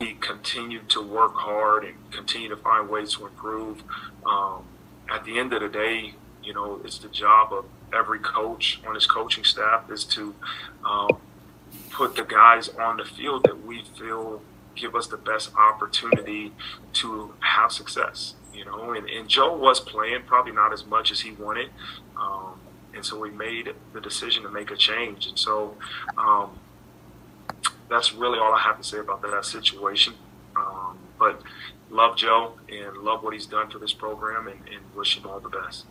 [0.00, 3.82] He continued to work hard and continue to find ways to improve.
[4.26, 4.64] Um,
[5.10, 8.94] at the end of the day, you know, it's the job of every coach on
[8.94, 10.34] his coaching staff is to
[10.84, 11.18] um,
[11.90, 14.42] put the guys on the field that we feel
[14.74, 16.52] give us the best opportunity
[16.94, 18.34] to have success.
[18.54, 21.70] You know, and, and Joe was playing probably not as much as he wanted.
[22.16, 22.54] Um,
[22.94, 25.26] and so we made the decision to make a change.
[25.26, 25.76] And so
[26.16, 26.58] um,
[27.88, 30.14] that's really all I have to say about that situation.
[30.56, 31.42] Um, but
[31.90, 35.40] love Joe and love what he's done for this program and, and wish him all
[35.40, 35.86] the best.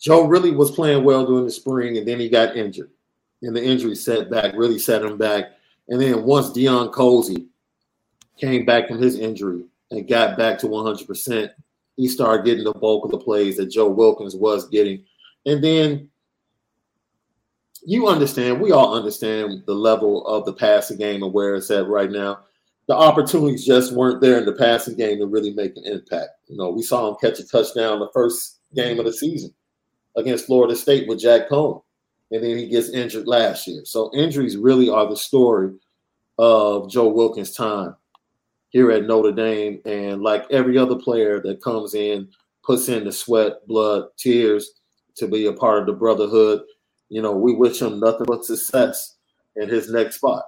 [0.00, 2.90] Joe really was playing well during the spring, and then he got injured,
[3.42, 5.46] and the injury setback really set him back.
[5.88, 7.46] And then once Deion Colzie
[8.38, 11.50] came back from his injury and got back to 100%,
[11.96, 15.04] he started getting the bulk of the plays that Joe Wilkins was getting.
[15.48, 16.10] And then
[17.82, 21.88] you understand, we all understand the level of the passing game and where it's at
[21.88, 22.40] right now.
[22.86, 26.32] The opportunities just weren't there in the passing game to really make an impact.
[26.48, 29.54] You know, we saw him catch a touchdown the first game of the season
[30.16, 31.82] against Florida State with Jack Coan.
[32.30, 33.86] And then he gets injured last year.
[33.86, 35.72] So injuries really are the story
[36.36, 37.96] of Joe Wilkins' time
[38.68, 39.80] here at Notre Dame.
[39.86, 42.28] And like every other player that comes in,
[42.62, 44.77] puts in the sweat, blood, tears
[45.18, 46.62] to be a part of the brotherhood,
[47.08, 49.16] you know, we wish him nothing but success
[49.56, 50.44] in his next spot.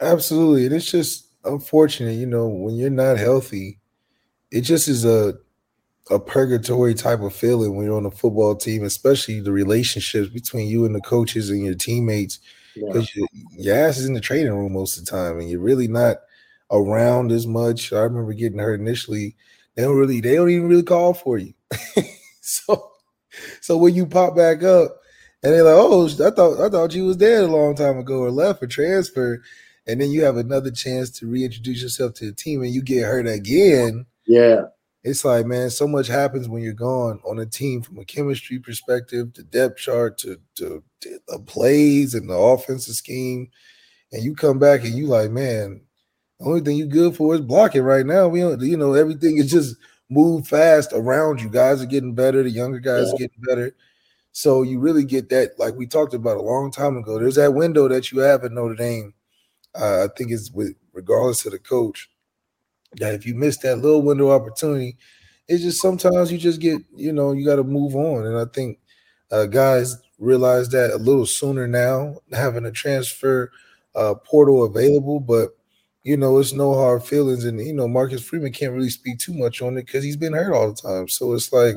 [0.00, 0.66] Absolutely.
[0.66, 3.78] And it's just unfortunate, you know, when you're not healthy,
[4.50, 5.34] it just is a
[6.10, 10.68] a purgatory type of feeling when you're on a football team, especially the relationships between
[10.68, 12.40] you and the coaches and your teammates.
[12.74, 13.24] Because yeah.
[13.52, 16.18] your ass is in the training room most of the time, and you're really not
[16.70, 17.92] around as much.
[17.92, 19.36] I remember getting hurt initially.
[19.74, 21.54] They don't really, they don't even really call for you.
[22.40, 22.92] so,
[23.60, 25.00] so when you pop back up,
[25.42, 28.20] and they're like, "Oh, I thought I thought you was dead a long time ago
[28.20, 29.42] or left for transfer,"
[29.86, 33.04] and then you have another chance to reintroduce yourself to the team, and you get
[33.04, 34.06] hurt again.
[34.26, 34.62] Yeah,
[35.04, 38.58] it's like, man, so much happens when you're gone on a team from a chemistry
[38.58, 43.50] perspective, to depth chart, to, to, to the plays and the offensive scheme.
[44.12, 45.82] And you come back and you like, man,
[46.40, 48.28] the only thing you good for is blocking right now.
[48.28, 49.76] We don't, you know, everything is just
[50.08, 51.48] move fast around you.
[51.48, 53.26] Guys are getting better, the younger guys yeah.
[53.26, 53.74] getting better.
[54.32, 57.18] So you really get that, like we talked about a long time ago.
[57.18, 59.14] There's that window that you have at Notre Dame.
[59.74, 62.10] Uh, I think it's with regardless of the coach
[62.96, 64.96] that if you miss that little window opportunity,
[65.48, 68.26] it's just sometimes you just get, you know, you got to move on.
[68.26, 68.78] And I think
[69.30, 73.50] uh, guys realize that a little sooner now, having a transfer
[73.94, 75.56] uh, portal available, but
[76.04, 77.44] you know, it's no hard feelings.
[77.44, 80.34] And you know, Marcus Freeman can't really speak too much on it because he's been
[80.34, 81.08] hurt all the time.
[81.08, 81.76] So it's like,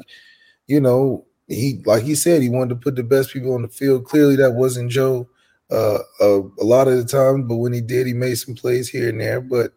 [0.67, 3.69] you know, he like he said, he wanted to put the best people on the
[3.69, 4.05] field.
[4.05, 5.29] Clearly, that wasn't Joe
[5.71, 8.89] uh, uh, a lot of the time, but when he did, he made some plays
[8.89, 9.39] here and there.
[9.39, 9.71] But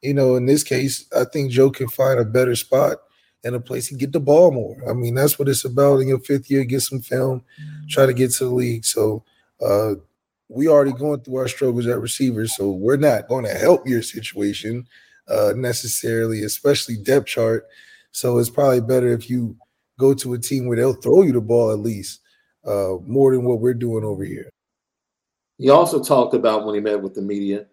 [0.00, 2.98] you know, in this case, I think Joe can find a better spot
[3.44, 4.76] and a place to get the ball more.
[4.88, 6.62] I mean, that's what it's about in your fifth year.
[6.64, 7.42] Get some film,
[7.88, 8.84] try to get to the league.
[8.84, 9.24] So
[9.60, 9.94] uh,
[10.48, 14.02] we already going through our struggles at receivers, so we're not going to help your
[14.02, 14.86] situation
[15.28, 17.66] uh, necessarily, especially depth chart.
[18.12, 19.56] So it's probably better if you
[19.98, 22.20] go to a team where they'll throw you the ball at least
[22.64, 24.50] uh, more than what we're doing over here.
[25.58, 27.66] He also talked about when he met with the media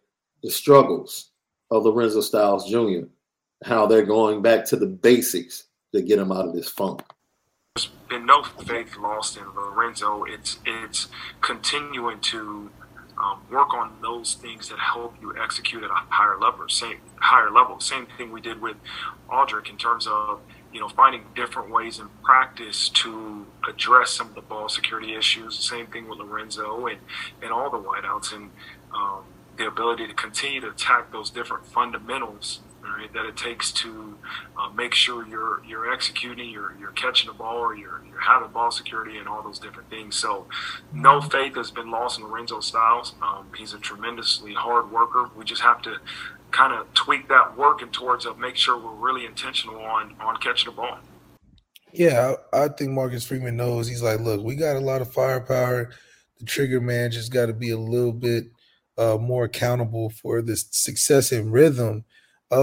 [0.44, 1.32] the struggles
[1.72, 3.08] of Lorenzo Styles Jr.,
[3.64, 5.64] how they're going back to the basics
[5.94, 7.02] to get him out of this funk.
[7.76, 10.24] There's been no faith lost in Lorenzo.
[10.24, 11.10] It's it's
[11.42, 12.72] continuing to
[13.22, 16.70] um, work on those things that help you execute at a higher level.
[16.70, 17.82] Same higher level.
[17.82, 18.78] Same thing we did with
[19.30, 20.40] Audric in terms of
[20.72, 25.60] you know finding different ways in practice to address some of the ball security issues.
[25.60, 27.00] Same thing with Lorenzo and
[27.42, 28.52] and all the wideouts and.
[28.96, 29.26] Um,
[29.58, 34.18] the ability to continue to attack those different fundamentals right, that it takes to
[34.58, 38.52] uh, make sure you're you're executing, you're you're catching the ball, or you're you're having
[38.52, 40.16] ball security, and all those different things.
[40.16, 40.48] So,
[40.94, 43.16] no faith has been lost in Lorenzo Styles.
[43.22, 45.30] Um, he's a tremendously hard worker.
[45.36, 45.98] We just have to
[46.52, 50.72] kind of tweak that working towards of make sure we're really intentional on on catching
[50.72, 51.00] the ball.
[51.92, 53.88] Yeah, I, I think Marcus Freeman knows.
[53.88, 55.92] He's like, look, we got a lot of firepower.
[56.40, 58.46] The trigger man just got to be a little bit
[58.98, 62.04] uh, more accountable for this success and rhythm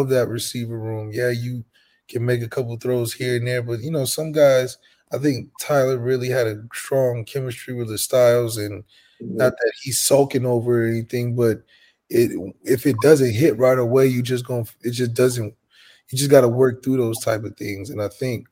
[0.01, 1.11] of that receiver room.
[1.13, 1.65] Yeah, you
[2.09, 4.79] can make a couple throws here and there, but you know, some guys,
[5.13, 8.83] I think Tyler really had a strong chemistry with the styles, and
[9.23, 9.37] mm-hmm.
[9.37, 11.63] not that he's sulking over anything, but
[12.11, 12.31] it
[12.65, 15.55] if it doesn't hit right away, you just gonna it just doesn't.
[16.11, 18.47] You just got to work through those type of things, and I think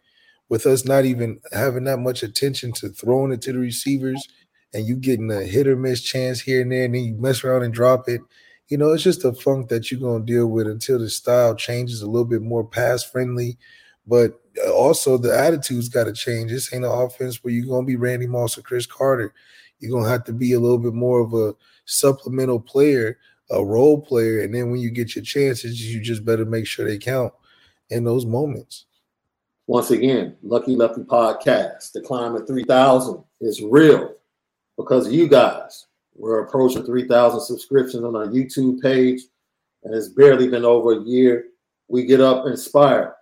[0.48, 4.26] with us not even having that much attention to throwing it to the receivers
[4.74, 7.42] and you getting a hit or miss chance here and there, and then you mess
[7.42, 8.20] around and drop it.
[8.70, 12.00] You know, it's just a funk that you're gonna deal with until the style changes
[12.00, 13.58] a little bit more pass friendly.
[14.06, 16.50] But uh, also the attitude's got to change.
[16.50, 19.34] This ain't an offense where you're gonna be Randy Moss or Cris Carter.
[19.80, 21.54] You're gonna have to be a little bit more of a
[21.84, 23.18] supplemental player
[23.50, 24.40] a role player.
[24.40, 27.32] And then when you get your chances, you just better make sure they count
[27.90, 28.86] in those moments.
[29.66, 31.92] Once again, Lucky Lefty Podcast.
[31.92, 34.14] The climb at 3,000 is real
[34.76, 35.86] because of you guys.
[36.20, 39.22] We're approaching 3,000 subscriptions on our YouTube page,
[39.84, 41.46] and it's barely been over a year.
[41.88, 43.14] We get up inspired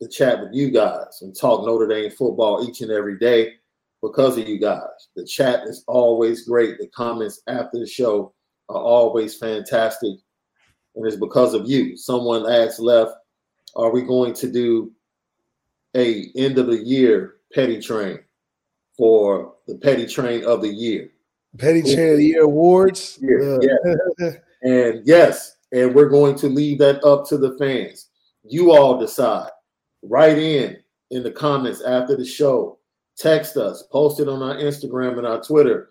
[0.00, 3.56] to chat with you guys and talk Notre Dame football each and every day
[4.02, 5.08] because of you guys.
[5.14, 6.78] The chat is always great.
[6.78, 8.32] The comments after the show
[8.70, 10.16] are always fantastic.
[10.94, 11.94] And it's because of you.
[11.94, 13.12] Someone asked left,
[13.74, 14.92] are we going to do
[15.94, 18.20] a end of the year petty train
[18.96, 21.10] for the petty train of the year?
[21.58, 23.18] Petty train of the year awards.
[23.20, 23.58] Yeah.
[23.60, 24.30] yeah.
[24.62, 28.08] and yes, and we're going to leave that up to the fans.
[28.44, 29.50] You all decide.
[30.02, 30.78] Write in
[31.10, 32.78] in the comments after the show.
[33.16, 35.90] Text us, post it on our Instagram and our Twitter.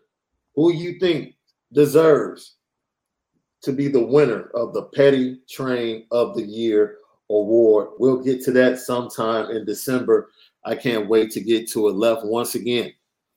[0.55, 1.35] Who you think
[1.73, 2.55] deserves
[3.63, 6.97] to be the winner of the Petty Train of the Year
[7.29, 7.89] award.
[7.97, 10.29] We'll get to that sometime in December.
[10.63, 11.93] I can't wait to get to it.
[11.93, 12.93] Left once again.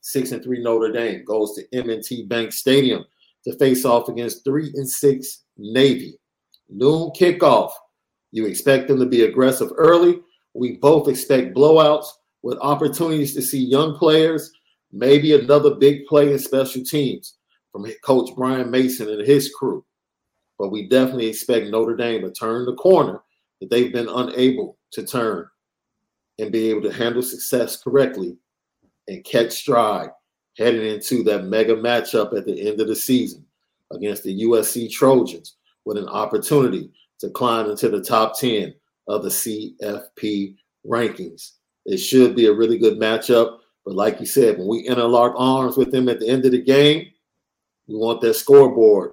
[0.08, 3.04] Six and three Notre Dame goes to M&T Bank Stadium
[3.44, 6.18] to face off against three and six Navy.
[6.70, 7.72] Noon kickoff.
[8.32, 10.20] You expect them to be aggressive early.
[10.54, 12.06] We both expect blowouts
[12.42, 14.50] with opportunities to see young players,
[14.92, 17.36] maybe another big play in special teams
[17.70, 19.84] from Coach Brian Mason and his crew.
[20.58, 23.20] But we definitely expect Notre Dame to turn the corner
[23.60, 25.46] that they've been unable to turn
[26.38, 28.38] and be able to handle success correctly
[29.08, 30.10] and catch stride
[30.56, 33.44] heading into that mega matchup at the end of the season
[33.92, 36.90] against the USC Trojans with an opportunity
[37.20, 38.74] to climb into the top 10
[39.08, 40.56] of the CFP
[40.86, 41.52] rankings.
[41.86, 43.58] It should be a really good matchup.
[43.84, 46.62] But like you said, when we interlock arms with them at the end of the
[46.62, 47.06] game,
[47.86, 49.12] we want that scoreboard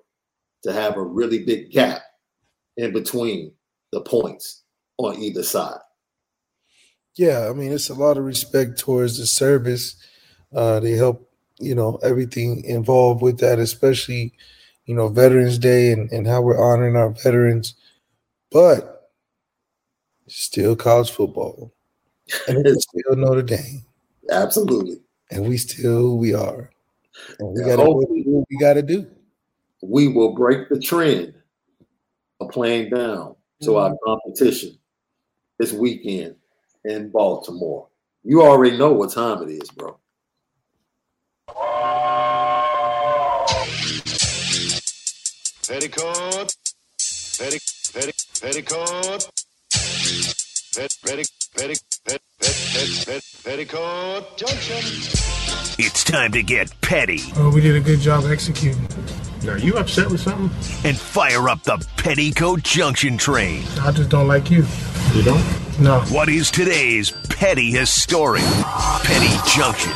[0.64, 2.02] to have a really big gap
[2.76, 3.54] in between
[3.93, 4.64] the points
[4.98, 5.80] on either side.
[7.16, 9.95] Yeah, I mean, it's a lot of respect towards the service.
[10.53, 14.34] Uh, they help, you know, everything involved with that, especially,
[14.86, 17.76] you know, Veterans Day and, and how we're honoring our veterans.
[18.51, 19.11] But
[20.28, 21.74] still college football.
[22.47, 23.86] And it's still Notre Dame.
[24.30, 24.97] Absolutely.
[25.32, 26.70] And we still who we are.
[27.39, 29.07] And we gotta do what we gotta do.
[29.82, 31.34] We will break the trend
[32.41, 33.78] of playing down to mm-hmm.
[33.78, 34.78] our competition
[35.57, 36.36] this weekend
[36.86, 37.88] in Baltimore.
[38.24, 39.98] You already know what time it is, bro.
[45.68, 46.56] Petticoat,
[46.98, 47.60] petti,
[47.92, 49.30] petti, petticoat,
[50.76, 51.26] pet, petti,
[51.56, 54.78] petti, pet, pet, pet, pet, petticoat junction.
[55.78, 57.20] It's time to get petty.
[57.36, 58.88] Oh, we did a good job executing.
[59.50, 60.50] Are you upset with something?
[60.90, 63.64] And fire up the Petticoat Junction train.
[63.82, 64.66] I just don't like you.
[65.16, 65.80] You don't?
[65.80, 66.01] No.
[66.09, 68.41] What is today's petty history?
[68.41, 69.93] Petty Junction?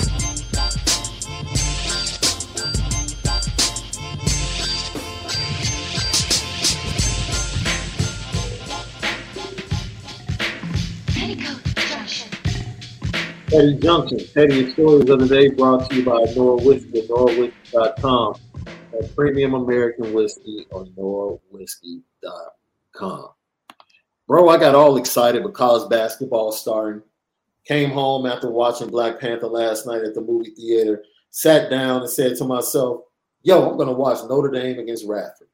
[13.48, 18.36] Petty Junction, Petty Stories of the Day brought to you by Nora Whiskey at NoraWhiskey.com
[18.94, 23.30] and Premium American Whiskey on NoraWhiskey.com.
[24.30, 27.02] Bro, I got all excited because basketball starting.
[27.66, 32.10] Came home after watching Black Panther last night at the movie theater, sat down and
[32.10, 33.02] said to myself,
[33.42, 35.48] Yo, I'm going to watch Notre Dame against Radford.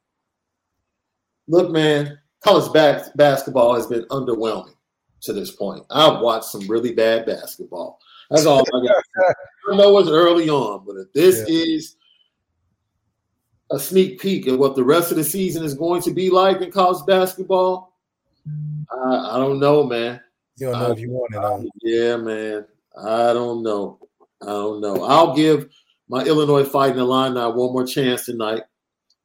[1.48, 4.76] Look, man, college back- basketball has been underwhelming
[5.22, 5.86] to this point.
[5.90, 8.00] I've watched some really bad basketball.
[8.30, 9.36] That's all I got.
[9.72, 11.76] I know it's early on, but if this yeah.
[11.76, 11.96] is
[13.72, 16.60] a sneak peek at what the rest of the season is going to be like
[16.62, 17.95] in college basketball,
[18.92, 20.22] I, I don't know, man.
[20.58, 21.70] You don't know I, if you want it on.
[21.82, 22.66] Yeah, man.
[22.98, 24.00] I don't know.
[24.42, 25.04] I don't know.
[25.04, 25.70] I'll give
[26.08, 28.64] my Illinois Fighting Illini one more chance tonight.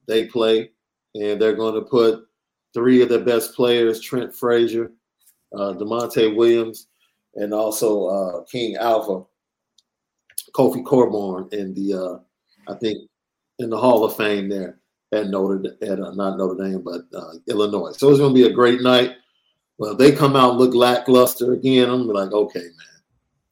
[0.07, 0.71] They play,
[1.15, 2.25] and they're going to put
[2.73, 4.91] three of their best players: Trent Frazier,
[5.53, 6.87] uh, Da'Monte Williams,
[7.35, 9.23] and also uh, King Alpha,
[10.53, 13.09] Kofi Cockburn in the uh, I think
[13.59, 14.80] in the Hall of Fame there
[15.11, 17.91] at Notre at uh, not Notre Dame but uh, Illinois.
[17.97, 19.15] So it's going to be a great night.
[19.77, 21.89] Well, they come out and look lackluster again.
[21.89, 23.01] I'm like, okay, man.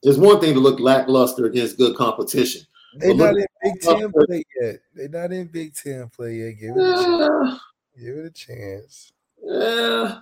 [0.03, 2.62] There's one thing to look lackluster against good competition.
[2.95, 4.80] They're not in Big Ten play yet.
[4.93, 6.60] They're not in Big Ten play yet.
[6.60, 7.60] Give it, a chance.
[7.99, 9.12] Give it a chance.
[9.43, 10.20] Yeah.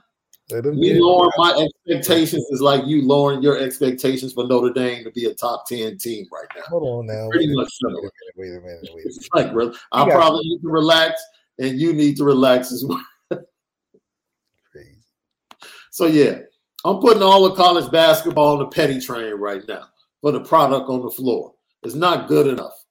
[0.49, 5.25] You lower my expectations is like you lowering your expectations for Notre Dame to be
[5.25, 6.61] a top 10 team right now.
[6.69, 7.29] Hold on now.
[7.29, 8.89] Pretty wait much a minute, Wait a minute.
[8.93, 9.27] Wait a minute.
[9.33, 11.21] Like, bro, I'll probably need to relax
[11.59, 13.03] and you need to relax as well.
[14.71, 14.99] Crazy.
[15.91, 16.39] So yeah,
[16.85, 19.87] I'm putting all the college basketball on the petty train right now
[20.21, 21.55] for the product on the floor.
[21.83, 22.85] It's not good enough.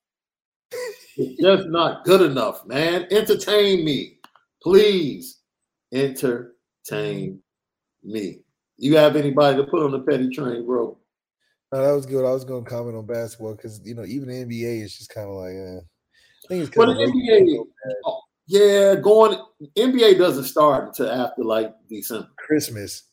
[1.16, 3.06] It's just not good enough, man.
[3.10, 4.18] Entertain me,
[4.62, 5.38] please.
[5.94, 7.40] Entertain
[8.06, 8.40] me.
[8.78, 10.98] You have anybody to put on the petty train, bro?
[11.72, 12.24] No, that was good.
[12.24, 15.10] I was going to comment on basketball because you know even the NBA is just
[15.10, 15.54] kind of like.
[15.54, 15.80] Eh.
[16.44, 17.64] I think it's Well, the NBA,
[18.04, 19.38] oh, yeah, going
[19.76, 22.28] NBA doesn't start until after like December.
[22.36, 23.04] Christmas.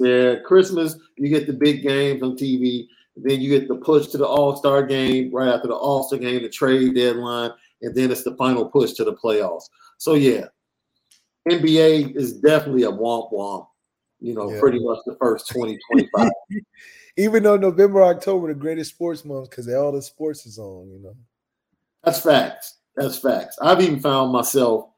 [0.00, 2.86] Yeah, Christmas, you get the big games on TV.
[3.14, 6.18] Then you get the push to the All Star game right after the All Star
[6.18, 9.64] game, the trade deadline, and then it's the final push to the playoffs.
[9.98, 10.46] So yeah,
[11.48, 13.68] NBA is definitely a womp womp.
[14.22, 14.60] You know, Yeah.
[14.60, 16.30] pretty much the first 20, 25.
[17.16, 20.88] Even though November, October, the greatest sports month because all the sports is on.
[20.90, 21.16] You know.
[22.04, 22.76] That's facts.
[22.96, 23.58] That's facts.
[23.60, 24.88] I've even found myself,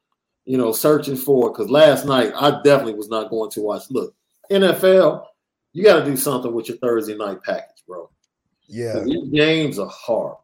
[0.45, 3.85] you know, searching for because last night I definitely was not going to watch.
[3.91, 4.15] Look,
[4.51, 5.25] NFL,
[5.73, 8.11] you got to do something with your Thursday night package, bro.
[8.67, 9.01] Yeah.
[9.01, 10.41] These games are horrible.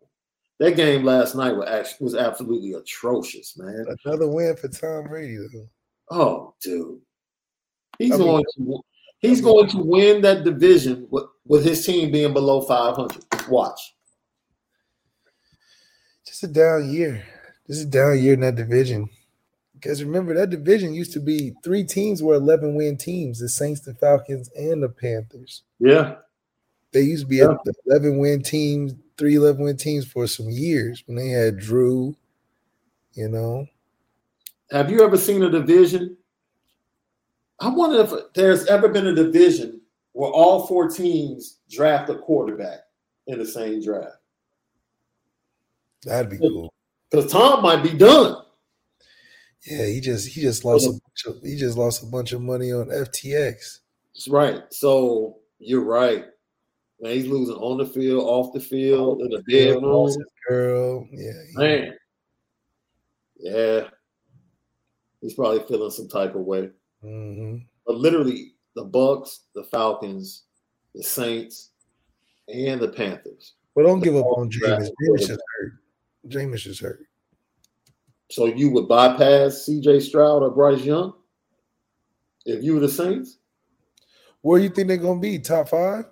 [0.58, 3.86] That game last night was actually was absolutely atrocious, man.
[4.04, 5.68] Another win for Tom Brady though.
[6.10, 7.00] Oh, dude,
[8.00, 8.80] he's going to
[9.18, 13.48] he's going to win that division with, with his team being below 500.
[13.48, 13.94] Watch.
[16.26, 17.24] Just a down year.
[17.66, 19.08] Just a down year in that division.
[19.74, 23.80] Because remember that division used to be three teams were 11 win teams: the Saints,
[23.80, 25.62] the Falcons, and the Panthers.
[25.78, 26.16] Yeah,
[26.92, 27.52] They used to be Yeah.
[27.66, 32.14] at 11 win teams, three 11 win teams for some years when they had Drew.
[33.14, 33.66] You know,
[34.70, 36.16] Have you ever seen a division?
[37.60, 39.80] I wonder if there's ever been a division
[40.12, 42.80] where all four teams draft a quarterback
[43.26, 44.16] in the same draft.
[46.04, 46.72] that'd be cool.
[47.10, 48.42] Because Tom might be done.
[49.66, 52.40] Yeah, he just he just lost a bunch of, he just lost a bunch of
[52.40, 53.80] money on FTX.
[54.14, 54.62] That's right.
[54.70, 56.24] So you're right.
[57.00, 60.14] Man, he's losing on the field, off the field, in the bedroom.
[60.48, 61.06] girl.
[61.12, 61.94] Yeah, Man.
[63.38, 63.88] Yeah.
[65.20, 66.70] He's probably feeling some type of way.
[67.04, 67.64] Mhm.
[67.86, 70.44] But literally, the Bucks, the Falcons,
[70.94, 71.70] the Saints,
[72.48, 73.54] and the Panthers.
[73.74, 74.88] But don't give up on Jameis.
[74.88, 75.38] Jameis quarterback.
[75.58, 75.72] hurt.
[76.28, 77.06] Jameis just hurt.
[78.30, 81.14] So you would bypass CJ Stroud or Bryce Young
[82.46, 83.38] if you were the Saints?
[84.42, 85.38] Where do you think they're gonna be?
[85.38, 86.04] Top five?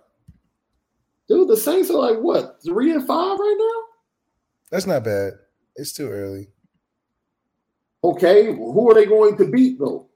[1.29, 3.85] Dude, the Saints are like what, three and five right now?
[4.71, 5.33] That's not bad.
[5.77, 6.49] It's too early.
[8.03, 10.08] Okay, who are they going to beat though?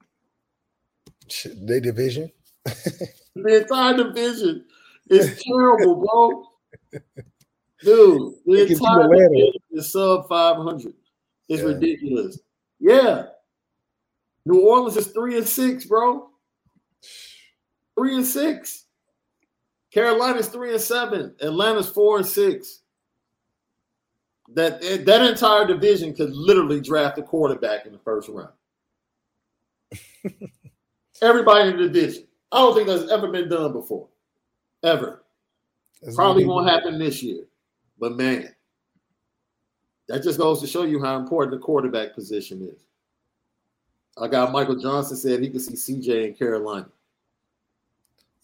[1.57, 2.31] They division.
[3.35, 4.67] The entire division
[5.09, 6.45] is terrible, bro.
[7.83, 10.93] Dude, the They can beat entire division is sub 500.
[11.49, 11.69] It's Yeah.
[11.69, 12.39] ridiculous.
[12.79, 13.27] Yeah.
[14.45, 16.29] New Orleans is three and six, bro.
[17.97, 18.85] Three and six.
[19.93, 21.35] Carolina's three and seven.
[21.41, 22.81] Atlanta's four and six.
[24.55, 28.51] That that entire division could literally draft a quarterback in the first round.
[31.23, 32.25] Everybody in the division.
[32.51, 34.09] I don't think that's ever been done before.
[34.83, 35.23] Ever.
[36.03, 37.45] That's Probably won't happen this year.
[37.99, 38.53] But man,
[40.09, 42.85] that just goes to show you how important the quarterback position is.
[44.21, 46.89] I got Michael Johnson said he could see CJ in Carolina.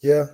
[0.01, 0.27] Yeah.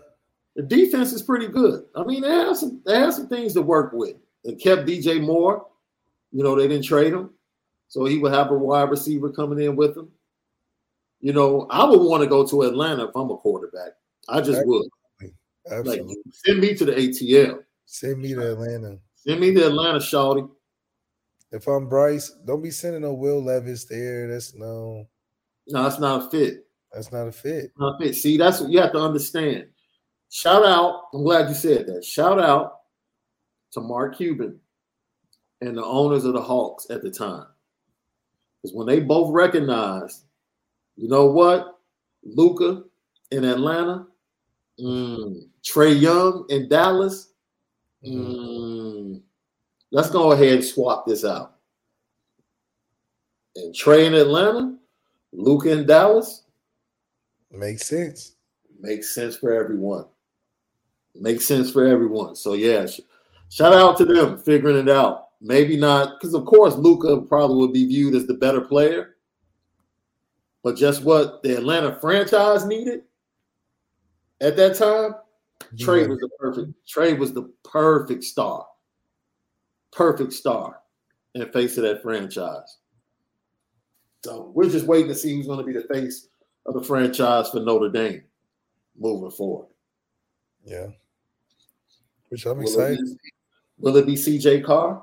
[0.54, 1.86] The defense is pretty good.
[1.96, 4.14] I mean, they have some they have some things to work with.
[4.44, 5.66] They kept DJ Moore.
[6.32, 7.30] You know, they didn't trade him.
[7.88, 10.08] So he would have a wide receiver coming in with him.
[11.24, 13.92] You know, I would want to go to Atlanta if I'm a quarterback.
[14.28, 14.86] I just would.
[15.22, 15.32] Like,
[15.72, 16.16] Absolutely.
[16.30, 17.60] send me to the ATL.
[17.86, 18.98] Send me to Atlanta.
[19.14, 20.46] Send me to Atlanta, Shawty.
[21.50, 24.28] If I'm Bryce, don't be sending no Will Levis there.
[24.28, 25.06] That's no,
[25.66, 26.66] No, that's not a fit.
[26.92, 27.72] that's not a fit.
[27.78, 28.16] Not a fit.
[28.16, 29.68] See, that's what you have to understand.
[30.28, 31.04] Shout out.
[31.14, 32.04] I'm glad you said that.
[32.04, 32.80] Shout out
[33.72, 34.60] to Mark Cuban
[35.62, 37.46] and the owners of the Hawks at the time.
[38.60, 40.24] Because when they both recognized,
[40.96, 41.78] you know what?
[42.24, 42.84] Luka
[43.30, 44.06] in Atlanta,
[44.80, 47.32] mm, Trae Young in Dallas.
[48.06, 49.20] mm,
[49.90, 51.56] let's go ahead and swap this out.
[53.56, 54.76] And Trey in Atlanta,
[55.32, 56.42] Luka in Dallas,
[57.50, 58.34] Makes sense.
[58.80, 60.06] makes sense for everyone.
[61.14, 62.34] Makes sense for everyone.
[62.34, 63.00] So yeah, sh-
[63.48, 65.28] shout out to them figuring it out.
[65.40, 69.13] Maybe not because of course Luka probably would be viewed as the better player.
[70.64, 73.02] But just what the Atlanta franchise needed
[74.40, 75.14] at that time,
[75.76, 76.72] Trae was the perfect.
[76.88, 78.66] Trae was the perfect star.
[79.92, 80.80] Perfect star
[81.34, 82.78] in face of that franchise.
[84.24, 86.28] So we're just waiting to see who's going to be the face
[86.66, 88.22] of the franchise for Notre Dame
[88.98, 89.68] moving forward.
[90.64, 90.86] Yeah.
[92.30, 92.98] Which I'm Will it excited.
[93.04, 93.30] be-
[93.78, 95.02] Will it be CJ Carr?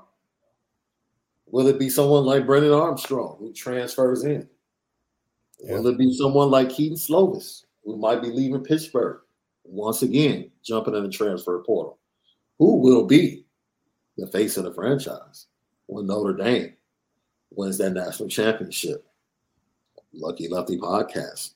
[1.47, 4.49] Will it be someone like Brendan Armstrong who transfers in?
[5.61, 9.19] Will it be someone like Kedon Slovis who might be leaving Pittsburgh
[9.63, 11.99] once again, jumping in the transfer portal?
[12.57, 13.45] Who will be
[14.17, 15.47] the face of the franchise
[15.85, 16.73] when Notre Dame
[17.51, 19.05] wins that national championship?
[20.13, 21.51] Lucky Lefty podcast.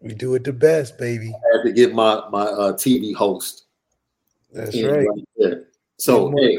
[0.00, 1.28] We do it the best, baby.
[1.34, 3.64] I had to get my my uh, TV host.
[4.52, 5.06] That's right.
[5.36, 5.64] there.
[5.98, 6.58] So hey,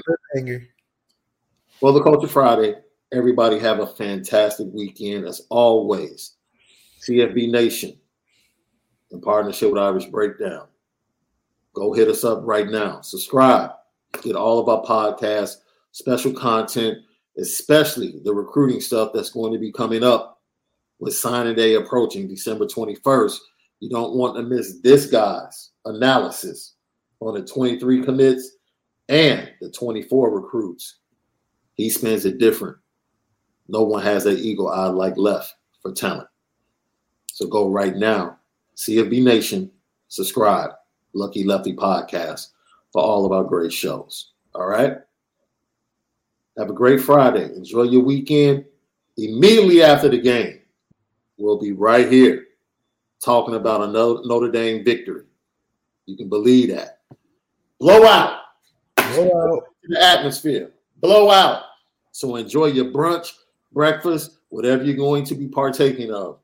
[1.82, 2.76] well, the Culture Friday.
[3.14, 6.36] Everybody have a fantastic weekend as always.
[7.08, 7.98] CFB Nation
[9.12, 10.68] in partnership with Irish Breakdown.
[11.74, 13.02] Go hit us up right now.
[13.02, 13.72] Subscribe.
[14.22, 15.58] Get all of our podcasts,
[15.92, 17.00] special content,
[17.38, 20.42] especially the recruiting stuff that's going to be coming up
[21.00, 23.38] with signing day approaching December 21st.
[23.80, 26.76] You don't want to miss this guy's analysis
[27.20, 28.52] on the 23 commits
[29.10, 31.00] and the 24 recruits.
[31.76, 32.78] He spends it different.
[33.72, 36.28] No one has that eagle eye like left for talent.
[37.28, 38.38] So go right now,
[38.76, 39.72] CFB Nation,
[40.10, 40.72] subscribe,
[41.14, 42.50] Lucky Lefty Podcast
[42.92, 44.34] for all of our great shows.
[44.54, 44.98] All right.
[46.58, 47.46] Have a great Friday.
[47.56, 48.66] Enjoy your weekend.
[49.18, 50.60] Immediately after the game,
[51.38, 52.48] we'll be right here
[53.24, 55.24] talking about a Notre Dame victory.
[56.08, 57.00] You can believe that.
[57.80, 58.42] Blowout.
[58.98, 59.64] Blowout.
[59.84, 60.72] The atmosphere.
[60.98, 61.64] Blowout.
[62.12, 63.32] So enjoy your brunch,
[63.72, 66.40] breakfast, whatever you're going to be partaking of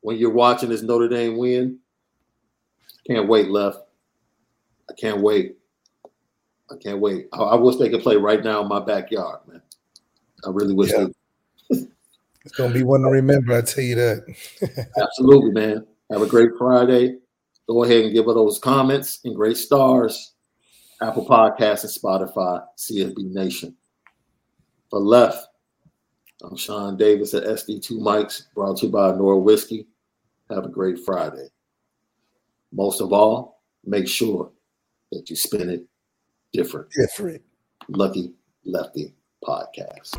[0.00, 1.78] when you're watching this Notre Dame win.
[3.06, 3.78] Can't wait, left.
[4.90, 5.56] I can't wait.
[6.70, 7.28] I can't wait.
[7.32, 9.62] I, I wish they could play right now in my backyard, man.
[10.44, 11.06] I really wish Yeah.
[11.70, 11.78] they
[12.44, 13.52] It's gonna be one to remember.
[13.56, 14.24] I tell you that.
[15.00, 15.86] Absolutely, man.
[16.10, 17.18] Have a great Friday.
[17.68, 20.32] Go ahead and give us those comments and great stars.
[21.00, 21.92] Apple Podcasts and
[22.32, 23.76] Spotify, CFB Nation.
[24.90, 25.46] For left,
[26.44, 29.86] I'm Sean Davis at SD2 Mics, brought to you by Nora Whiskey.
[30.50, 31.46] Have a great Friday.
[32.72, 34.50] Most of all, make sure
[35.12, 35.84] that you spin it
[36.52, 36.88] different.
[36.98, 37.42] Different.
[37.88, 38.32] Lucky
[38.64, 39.14] Lefty
[39.44, 40.18] Podcast.